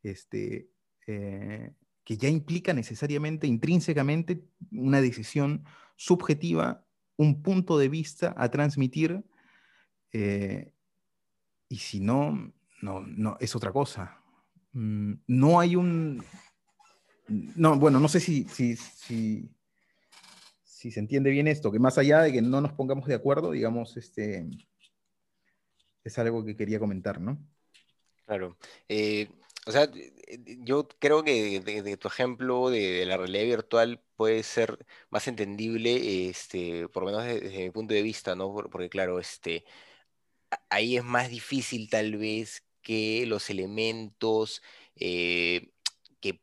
[0.03, 0.69] este,
[1.07, 1.73] eh,
[2.05, 5.65] que ya implica necesariamente, intrínsecamente, una decisión
[5.97, 6.85] subjetiva,
[7.17, 9.25] un punto de vista a transmitir,
[10.13, 10.75] eh,
[11.71, 14.23] y si no, no, no, es otra cosa.
[14.75, 16.23] Mm, no hay un...
[17.57, 19.49] No, bueno, no sé si, si,
[20.83, 23.53] si, se entiende bien esto, que más allá de que no nos pongamos de acuerdo,
[23.53, 24.49] digamos, este,
[26.03, 27.39] es algo que quería comentar, ¿no?
[28.27, 28.57] Claro.
[28.89, 29.29] Eh,
[29.65, 29.89] o sea,
[30.59, 37.05] yo creo que tu ejemplo de, la realidad virtual puede ser más entendible, este, por
[37.05, 38.53] lo menos desde, mi punto de vista, ¿no?
[38.53, 39.65] Porque claro, este,
[40.69, 44.63] ahí es más difícil tal vez que los elementos
[44.97, 45.71] eh,
[46.21, 46.41] que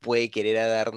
[0.00, 0.92] puede querer dar,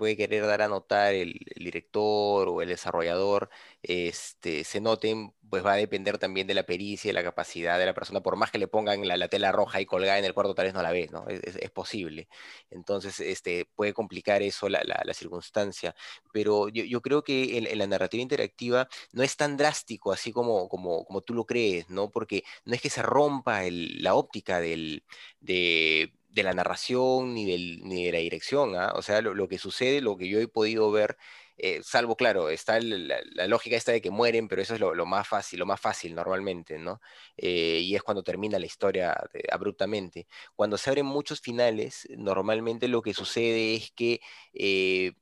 [0.00, 3.50] puede querer dar a notar el, director o el desarrollador
[3.82, 7.84] este, se noten, pues va a depender también de la pericia y la capacidad de
[7.84, 8.22] la persona.
[8.22, 10.74] Por más que le pongan la, tela roja y colgada en el cuarto, tal vez
[10.74, 11.26] no la ves, ¿no?
[11.28, 12.28] Es, posible.
[12.70, 14.80] Entonces, este, puede complicar eso la,
[15.12, 15.94] circunstancia.
[16.32, 21.04] Pero yo, creo que en, la narrativa interactiva no es tan drástico así como, como,
[21.04, 22.10] como tú lo crees, ¿no?
[22.10, 25.04] Porque no es que se rompa la óptica del,
[25.40, 28.76] de de la narración ni, del, ni de la dirección.
[28.76, 28.92] ¿ah?
[28.94, 31.16] O sea, lo, que sucede, lo que yo he podido ver,
[31.58, 35.28] eh, salvo, claro, está la, lógica esta de que mueren, pero eso es lo, más
[35.28, 37.00] fácil, lo más fácil normalmente, ¿no?
[37.36, 39.16] Eh, y es cuando termina la historia
[39.50, 40.26] abruptamente.
[40.54, 44.20] Cuando se abren muchos finales, normalmente lo que sucede es que
[44.54, 45.12] eh,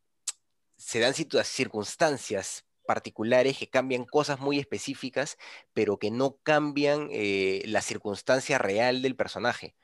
[0.76, 5.36] se dan circunstancias particulares que cambian cosas muy específicas,
[5.74, 7.10] pero que no cambian
[7.64, 9.74] la circunstancia real del personaje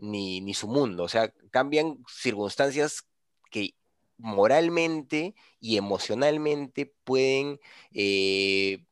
[0.00, 1.04] ni, su mundo.
[1.04, 3.04] O sea, cambian circunstancias
[3.50, 3.74] que
[4.18, 7.60] moralmente y emocionalmente pueden
[7.92, 8.84] eh,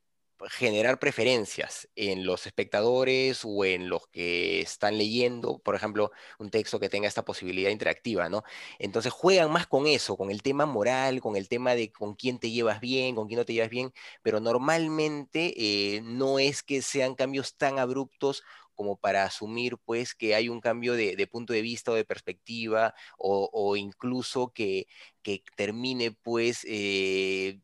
[0.51, 6.79] generar preferencias en los espectadores o en los que están leyendo, por ejemplo, un texto
[6.79, 8.45] que tenga esta posibilidad interactiva, ¿no?
[8.79, 12.39] Entonces juegan más con eso, con el tema moral, con el tema de con quién
[12.39, 13.93] te llevas bien, con quién no te llevas bien,
[14.23, 18.45] pero normalmente eh, no es que sean cambios tan abruptos
[18.79, 22.95] como para asumir pues que hay un cambio de, punto de vista o de perspectiva
[23.19, 24.87] o, incluso que,
[25.21, 27.59] que, termine pues eh,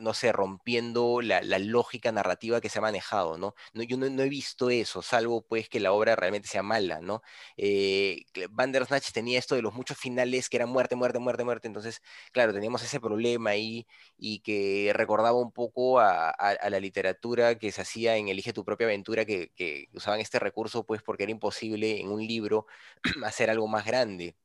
[0.00, 3.54] no sé, rompiendo la, lógica narrativa que se ha manejado, ¿no?
[3.74, 7.22] no yo no, he visto eso, salvo pues que la obra realmente sea mala, ¿no?
[7.56, 12.02] Eh, Bandersnatch tenía esto de los muchos finales que eran muerte, muerte, muerte, muerte, entonces,
[12.32, 13.86] claro, teníamos ese problema ahí
[14.16, 16.34] y que recordaba un poco a,
[16.70, 19.50] la literatura que se hacía en Elige tu propia aventura, que,
[19.94, 22.66] usaban este recurso pues porque era imposible en un libro
[23.24, 24.36] hacer algo más grande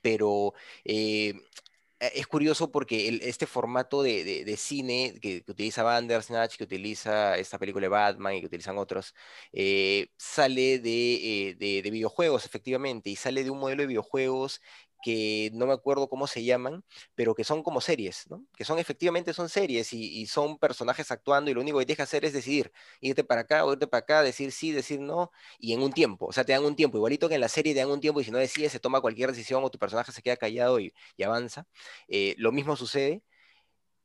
[0.00, 0.54] pero
[0.84, 1.34] eh,
[2.00, 7.88] es curioso porque este formato de, cine que, utiliza Bandersnatch, que utiliza esta película de
[7.88, 9.14] Batman y que utilizan otros,
[9.52, 14.60] eh, sale eh, de, de, videojuegos, efectivamente, y sale de un modelo de videojuegos
[15.02, 16.84] que no me acuerdo cómo se llaman,
[17.14, 18.44] pero que son como series, ¿no?
[18.56, 22.02] Que son efectivamente son series y, son personajes actuando y lo único que tienes que
[22.02, 25.72] hacer es decidir, irte para acá o irte para acá, decir sí, decir no, y
[25.72, 27.80] en un tiempo, o sea, te dan un tiempo, igualito que en la serie te
[27.80, 30.22] dan un tiempo y si no decides se toma cualquier decisión o tu personaje se
[30.22, 30.92] queda callado y,
[31.24, 31.66] avanza.
[32.08, 33.22] Eh, lo mismo sucede.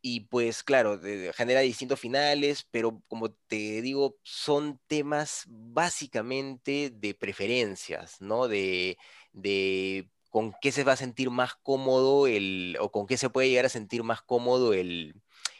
[0.05, 0.99] Y pues claro,
[1.33, 8.49] genera distintos finales, pero como te digo, son temas básicamente de preferencias, ¿no?
[8.49, 8.97] De,
[9.31, 13.49] de con qué se va a sentir más cómodo el, o con qué se puede
[13.49, 15.13] llegar a sentir más cómodo el,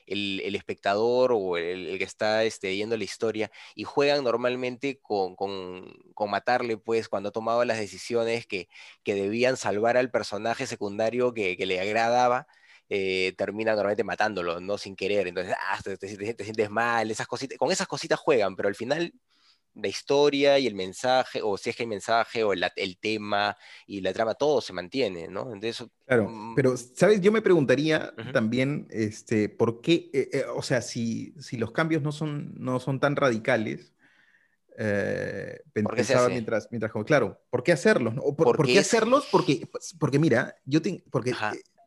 [0.07, 5.93] el, espectador o el, que está este, yendo la historia y juegan normalmente con, con,
[6.15, 8.67] con, matarle, pues, cuando ha tomado las decisiones que,
[9.03, 12.47] que debían salvar al personaje secundario que, que le agradaba.
[12.89, 14.79] Eh, termina normalmente matándolo, ¿no?
[14.79, 15.27] Sin querer.
[15.27, 18.75] Entonces, ah, te, te, te, sientes mal, esas cositas, con esas cositas juegan, pero al
[18.75, 19.13] final
[19.75, 23.57] la historia y el mensaje, o si es que hay mensaje, o el, tema
[23.87, 25.53] y la trama, todo se mantiene, ¿no?
[25.53, 27.21] Entonces, claro, mm, pero, ¿sabes?
[27.21, 32.01] Yo me preguntaría también, este, ¿por qué, eh, eh, o sea, si, si los cambios
[32.01, 33.93] no son, no son tan radicales,
[34.77, 38.15] eh, pensaba mientras, mientras, claro, ¿por qué hacerlos?
[38.35, 39.27] ¿Por, qué hacerlos?
[39.31, 41.33] Porque, pues, porque mira, yo porque,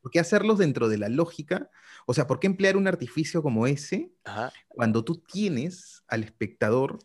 [0.03, 1.71] ¿por qué hacerlos dentro de la lógica?
[2.07, 4.13] O sea, ¿por qué emplear un artificio como ese
[4.69, 6.99] cuando tú tienes al espectador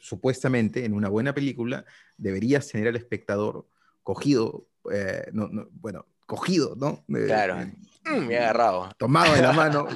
[0.00, 1.84] supuestamente en una buena película
[2.16, 3.66] deberías tener al espectador
[4.02, 5.30] cogido, eh,
[5.72, 7.04] bueno, cogido, ¿no?
[7.08, 7.56] claro,
[8.04, 8.90] mm, bien agarrado.
[8.98, 9.88] Tomado de la mano,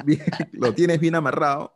[0.53, 1.75] lo tienes bien amarrado.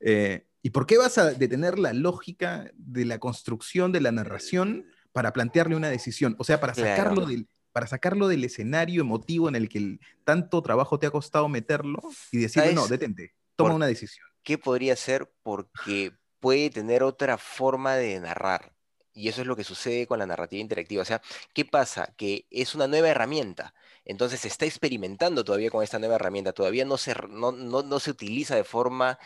[0.00, 4.86] Eh, ¿Y por qué vas a detener la lógica de la construcción de la narración
[5.12, 7.26] para plantearle una decisión, o sea, para sacarlo, Claro.
[7.26, 11.48] del, para sacarlo del escenario emotivo en el que el- tanto trabajo te ha costado
[11.48, 12.00] meterlo
[12.32, 14.26] y decirle, no, detente, toma una decisión.
[14.42, 15.30] ¿Qué podría ser?
[15.42, 16.12] Porque
[16.44, 18.74] puede tener otra forma de narrar.
[19.14, 21.00] Y eso es lo que sucede con la narrativa interactiva.
[21.00, 21.22] O sea,
[21.54, 22.12] ¿qué pasa?
[22.18, 23.74] Que es una nueva herramienta.
[24.04, 26.52] Entonces se está experimentando todavía con esta nueva herramienta.
[26.52, 29.18] Todavía no se, no, no, no se utiliza de forma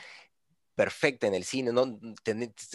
[0.76, 1.72] perfecta en el cine.
[1.72, 1.98] ¿no?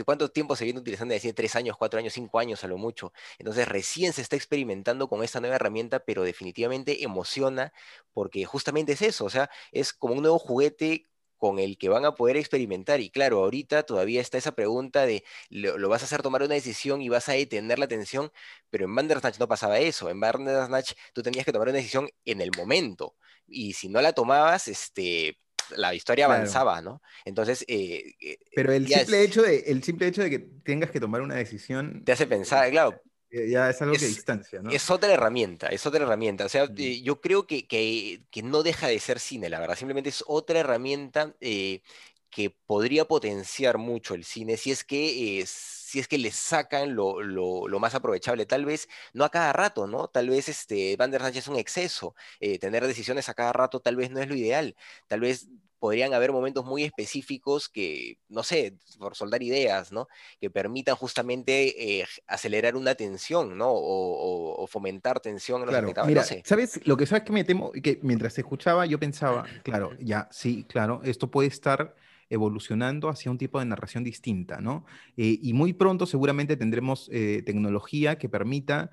[0.05, 1.35] ¿Cuánto tiempo se viene utilizando en?
[1.35, 3.13] Tres años, cuatro años, cinco años a lo mucho.
[3.39, 7.71] Entonces recién se está experimentando con esta nueva herramienta, pero definitivamente emociona
[8.11, 9.23] porque justamente es eso.
[9.23, 11.07] O sea, es como un nuevo juguete
[11.43, 13.01] con el que van a poder experimentar.
[13.01, 16.53] Y claro, ahorita todavía está esa pregunta de, lo, lo vas a hacer tomar una
[16.55, 18.31] decisión y vas a detener la atención,
[18.69, 20.09] pero en Bandersnatch no pasaba eso.
[20.09, 23.15] En Bandersnatch tú tenías que tomar una decisión en el momento.
[23.47, 25.37] Y si no la tomabas, este,
[25.75, 26.31] la historia Claro.
[26.33, 27.01] avanzaba, ¿no?
[27.25, 30.91] Entonces, eh, eh, Pero el simple, es- hecho de, el simple hecho de que tengas
[30.91, 33.01] que tomar una decisión te hace pensar, claro, eh,
[33.49, 34.71] ya es algo que distancia, ¿no?
[34.71, 36.45] Es otra herramienta, es otra herramienta.
[36.45, 36.73] O sea, Mm.
[36.77, 39.75] eh, yo creo que, que- que no deja de ser cine, la verdad.
[39.75, 41.81] Simplemente es otra herramienta eh,
[42.29, 46.95] que podría potenciar mucho el cine si es que, eh, si es que le sacan
[46.95, 48.45] lo, lo- lo más aprovechable.
[48.47, 50.07] Tal vez no a cada rato, ¿no?
[50.07, 52.15] Tal vez este, Bandersnatch es un exceso.
[52.39, 54.75] eh, tener decisiones a cada rato tal vez no es lo ideal.
[55.07, 55.49] Tal vez
[55.83, 60.07] podrían haber momentos muy específicos que, no sé, por soldar ideas, ¿no?
[60.39, 63.69] que permitan justamente eh, acelerar una tensión, ¿no?
[63.69, 66.09] O, o- o fomentar tensión en los Claro, espectadores.
[66.09, 66.41] mira, no sé.
[66.45, 66.87] ¿sabes?
[66.87, 70.63] Lo que sabes que me temo, que mientras te escuchaba, yo pensaba, claro, ya, sí,
[70.69, 71.93] claro, esto puede estar
[72.29, 74.85] evolucionando hacia un tipo de narración distinta, ¿no?
[75.17, 78.89] Eh, y muy pronto seguramente tendremos eh, tecnología que permita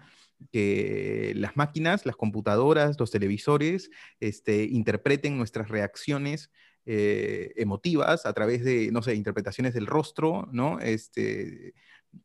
[0.53, 6.51] que las máquinas, las computadoras, los televisores, este, interpreten nuestras reacciones
[6.93, 10.81] eh, emotivas a través de, no sé, interpretaciones del rostro, ¿no?
[10.81, 11.75] Este,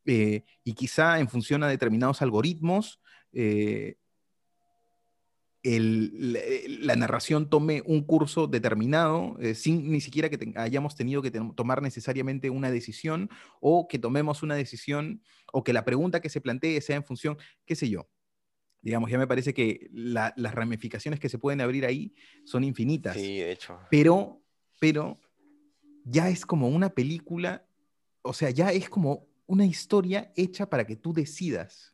[0.06, 3.00] eh, y quizá en función a determinados algoritmos,
[3.32, 3.98] eh,
[5.62, 6.40] el- la,
[6.80, 11.82] la narración tome un curso determinado, eh, sin ni siquiera que hayamos tenido que tomar
[11.84, 13.30] necesariamente una decisión,
[13.62, 15.22] o que tomemos una decisión,
[15.54, 18.10] o que la pregunta que se plantee sea en función, qué sé yo.
[18.82, 22.14] Digamos, ya me parece que la- las ramificaciones que se pueden abrir ahí
[22.46, 23.80] son infinitas Sí, de hecho.
[23.90, 24.42] pero,
[24.80, 25.20] pero
[26.04, 27.66] ya es como una película,
[28.22, 31.92] o sea, ya es como una historia hecha para que tú decidas.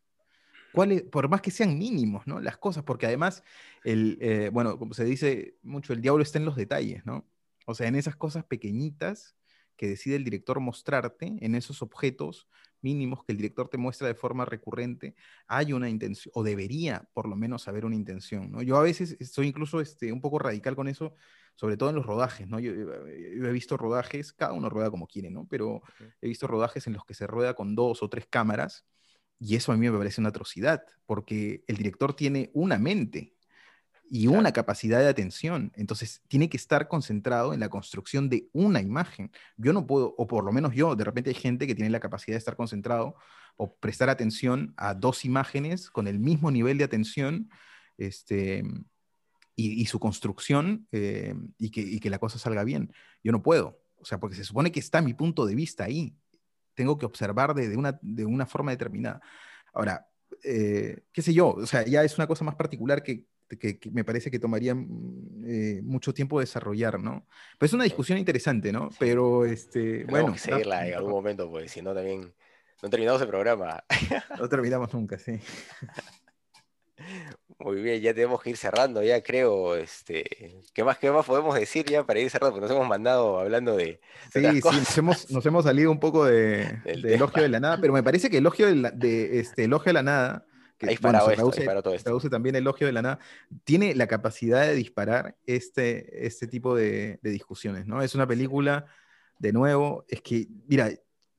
[0.74, 2.40] cuál es- por más que sean mínimos, ¿no?
[2.40, 3.44] Las cosas, porque además,
[3.84, 7.28] el, eh, bueno, como se dice mucho, el diablo está en los detalles, ¿no?
[7.66, 9.36] O sea, en esas cosas pequeñitas
[9.76, 12.48] que decide el director mostrarte, en esos objetos
[12.82, 15.14] mínimos que el director te muestra de forma recurrente,
[15.46, 18.62] hay una intención, o debería por lo menos haber una intención, ¿no?
[18.62, 21.16] Yo a veces soy incluso este, un poco radical con eso,
[21.56, 22.60] sobre todo en los rodajes, ¿no?
[22.60, 25.48] Yo, yo he visto rodajes, cada uno rueda como quiere, ¿no?
[25.50, 25.82] Pero
[26.22, 28.86] he visto rodajes en los que se rueda con dos o tres cámaras,
[29.40, 33.34] y eso a mí me parece una atrocidad, porque el director tiene una mente
[34.14, 34.40] y Claro.
[34.40, 39.32] una capacidad de atención, entonces tiene que estar concentrado en la construcción de una imagen.
[39.56, 42.02] Yo no puedo, o por lo menos yo, de repente hay gente que tiene la
[42.02, 43.16] capacidad de estar concentrado
[43.56, 47.50] o prestar atención a dos imágenes con el mismo nivel de atención,
[47.98, 48.64] este,
[49.56, 52.94] y, y su construcción eh, y, que, y que la cosa salga bien.
[53.24, 56.16] Yo no puedo, o sea, porque se supone que está mi punto de vista ahí.
[56.74, 59.22] Tengo que observar de, de una, de una forma determinada.
[59.74, 60.08] Ahora,
[60.44, 63.26] eh, qué sé yo, o sea, ya es una cosa más particular que,
[63.60, 67.28] que, que me parece que tomaría mm, eh, mucho tiempo desarrollar, ¿no?
[67.58, 68.90] Pero es una discusión interesante, ¿no?
[69.00, 72.34] Pero, este, Tenemos bueno, que seguirla en algún momento, pues si no también
[72.82, 73.84] no terminamos el programa.
[74.40, 75.34] no terminamos nunca, sí.
[77.64, 79.76] Muy bien, ya tenemos que ir cerrando, ya creo.
[79.76, 80.26] Este,
[80.74, 82.54] ¿qué más, qué más podemos decir ya para ir cerrando?
[82.54, 84.00] Porque nos hemos mandado hablando de,
[84.34, 84.80] Sí, sí, cosas.
[84.80, 88.30] nos hemos, nos hemos salido un poco de, elogio de la nada, pero me parece
[88.30, 90.46] que elogio de, la, de este, elogio de la nada,
[90.78, 92.06] que bueno, se esto, traduce, disparado todo esto.
[92.06, 93.20] traduce también elogio de la nada,
[93.64, 98.02] tiene la capacidad de disparar este, este tipo de, de discusiones, ¿no?
[98.02, 98.88] Es una película,
[99.38, 100.90] de nuevo, es que, mira,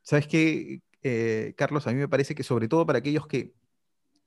[0.03, 1.87] ¿sabes qué, eh, Carlos?
[1.87, 3.55] A mí me parece que sobre todo para aquellos que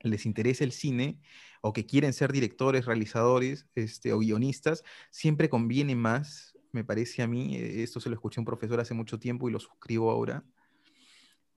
[0.09, 1.19] les interesa el cine
[1.61, 7.27] o que quieren ser directores, realizadores este, o guionistas, siempre conviene más, me parece a
[7.27, 10.43] mí, eh, esto se lo escuché un profesor hace mucho tiempo y lo suscribo ahora,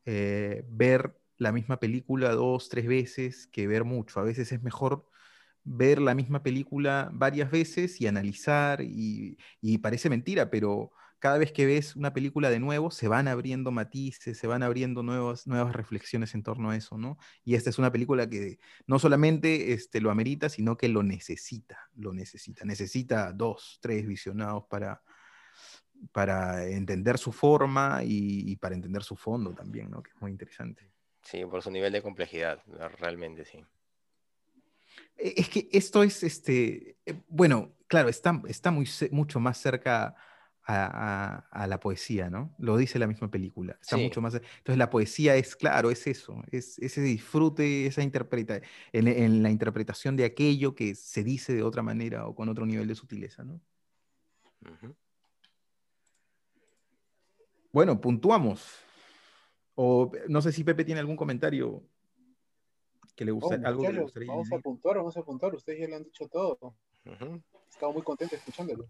[0.04, 4.20] eh, ver la misma película dos, tres veces que ver mucho.
[4.20, 5.06] A veces es mejor
[5.64, 11.52] ver la misma película varias veces y analizar, y, y parece mentira, pero cada vez
[11.52, 15.74] que ves una película de nuevo, se van abriendo matices, se van abriendo nuevas, nuevas
[15.74, 17.18] reflexiones en torno a eso, ¿no?
[17.44, 21.90] Y esta es una película que no solamente este, lo amerita, sino que lo necesita,
[21.96, 22.64] lo necesita.
[22.64, 25.02] Necesita dos, tres visionados para,
[26.12, 30.02] para entender su forma y, y para entender su fondo también, ¿no?
[30.02, 30.90] Que es muy interesante.
[31.22, 32.62] Sí, por su nivel de complejidad,
[32.98, 33.64] realmente sí.
[35.16, 40.14] E, es que esto es, este, eh, bueno, claro, está, está muy, mucho más cerca
[40.70, 42.54] a, la poesía, ¿no?
[42.58, 43.78] Lo dice la misma película.
[43.80, 44.34] Está mucho más.
[44.34, 48.60] Entonces la poesía es, claro, es eso, es ese disfrute, esa interpreta,
[48.92, 52.86] en, la interpretación de aquello que se dice de otra manera o con otro nivel
[52.86, 53.60] de sutileza, ¿no?
[57.72, 58.68] Bueno, puntuamos.
[59.74, 61.82] O no sé si Pepe tiene algún comentario
[63.16, 64.28] que le guste, algo que le gustaría.
[64.28, 65.54] Vamos a puntuar, vamos a puntuar.
[65.54, 66.74] Ustedes ya le han dicho todo.
[67.70, 68.86] Estaba muy contento escuchándolo.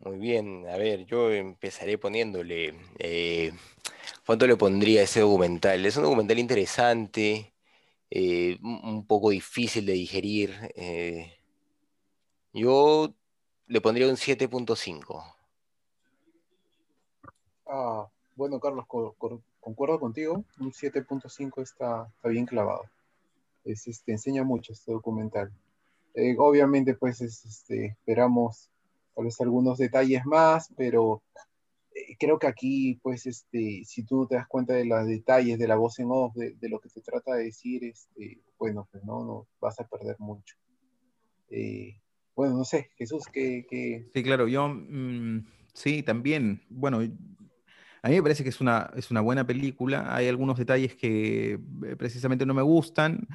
[0.00, 3.52] Muy bien, a ver, yo empezaré poniéndole, eh,
[4.24, 5.84] ¿cuánto le pondría ese documental?
[5.84, 7.52] Es un documental interesante,
[8.08, 10.54] eh, un poco difícil de digerir.
[10.76, 11.32] Eh,
[12.52, 13.12] yo
[13.66, 15.24] le pondría un 7.5.
[17.66, 22.84] Ah, bueno, Carlos, concuerdo contigo, un 7.5 está, está bien clavado.
[23.64, 25.52] Es, este, enseña mucho este documental.
[26.38, 28.70] obviamente, pues este, esperamos
[29.18, 31.24] tal vez algunos detalles más, pero
[31.92, 35.66] eh, creo que aquí, pues, este, si tú te das cuenta de los detalles de
[35.66, 39.24] la voz en off, de, lo que se trata de decir, este, bueno, pues no,
[39.24, 40.54] no vas a perder mucho.
[41.50, 42.00] Eh,
[42.36, 44.08] bueno, no sé, Jesús, ¿qué...?
[44.14, 45.44] Sí, claro, yo, mm,
[45.74, 50.28] sí, también, bueno, a mí me parece que es una, es una buena película, hay
[50.28, 53.26] algunos detalles que eh, precisamente no me gustan,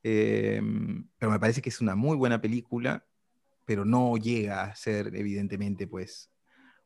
[0.00, 3.04] pero me parece que es una muy buena película
[3.66, 6.30] pero no llega a ser evidentemente pues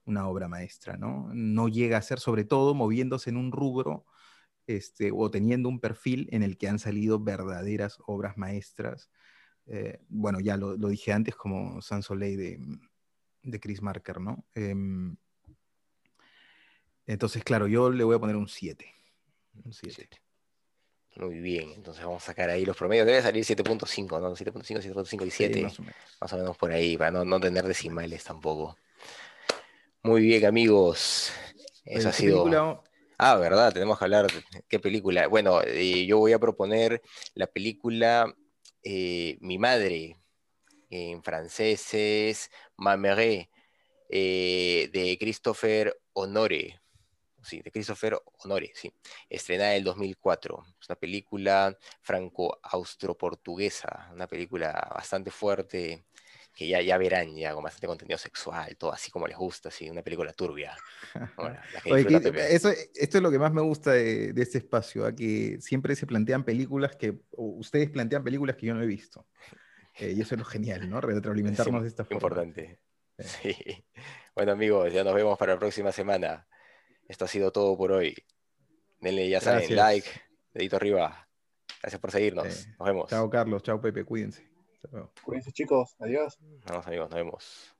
[0.04, 1.30] una obra maestra, ¿no?
[1.32, 4.06] No llega a ser sobre todo moviéndose en un rubro
[4.66, 9.10] este, o teniendo un perfil en el que han salido verdaderas obras maestras.
[9.66, 12.58] Eh, bueno, ya lo, dije antes como Sans Soleil
[13.42, 14.44] de, Chris Marker, ¿no?
[14.54, 15.16] Em,
[17.06, 18.86] entonces, claro, yo le voy a poner un 7.
[19.64, 20.08] Un 7.
[21.16, 23.06] Muy bien, entonces vamos a sacar ahí los promedios.
[23.06, 24.36] Debe salir 7.5, ¿no?
[24.36, 25.62] 7.5, 7.5 y 7.
[25.62, 26.56] más, o menos.
[26.56, 28.76] por ahí, para no, tener decimales tampoco.
[30.02, 31.32] Muy bien, amigos.
[31.84, 32.82] Eso ha sido.
[33.18, 35.26] Ah, verdad, tenemos que hablar de qué película.
[35.26, 37.02] Bueno, eh, yo voy a proponer
[37.34, 38.34] la película
[38.82, 40.16] eh, Mi Madre,
[40.88, 43.50] en francés es Ma Mère,
[44.08, 46.80] eh, de Christopher Honore
[47.42, 48.92] sí, de Christopher Honore, sí,
[49.28, 50.64] estrenada en el 2004.
[50.80, 56.04] Es una película franco-austro-portuguesa, una película bastante fuerte,
[56.54, 59.88] que ya, ya verán, ya con bastante contenido sexual, todo así como les gusta, así,
[59.88, 60.76] una película turbia.
[62.48, 65.14] eso, esto es lo que más me gusta de, este espacio, ¿ah?
[65.14, 69.26] que siempre se plantean películas que, ustedes plantean películas que yo no he visto.
[69.94, 71.00] Eh, y eso es lo genial, ¿no?
[71.00, 72.16] Retroalimentarnos de esta forma.
[72.16, 72.80] Importante.
[73.18, 73.54] Sí.
[74.34, 76.46] Bueno amigos, ya nos vemos para la próxima semana.
[77.10, 78.14] Esto ha sido todo por hoy.
[79.00, 80.08] Denle, ya saben, like,
[80.54, 81.28] dedito arriba.
[81.82, 82.68] Gracias por seguirnos.
[82.78, 83.10] Nos vemos.
[83.10, 83.64] Chao, Carlos.
[83.64, 84.04] Chao, Pepe.
[84.04, 84.48] Cuídense.
[85.24, 85.96] Cuídense, chicos.
[85.98, 86.38] Adiós.
[86.66, 87.10] Vamos, amigos.
[87.10, 87.74] Nos vemos.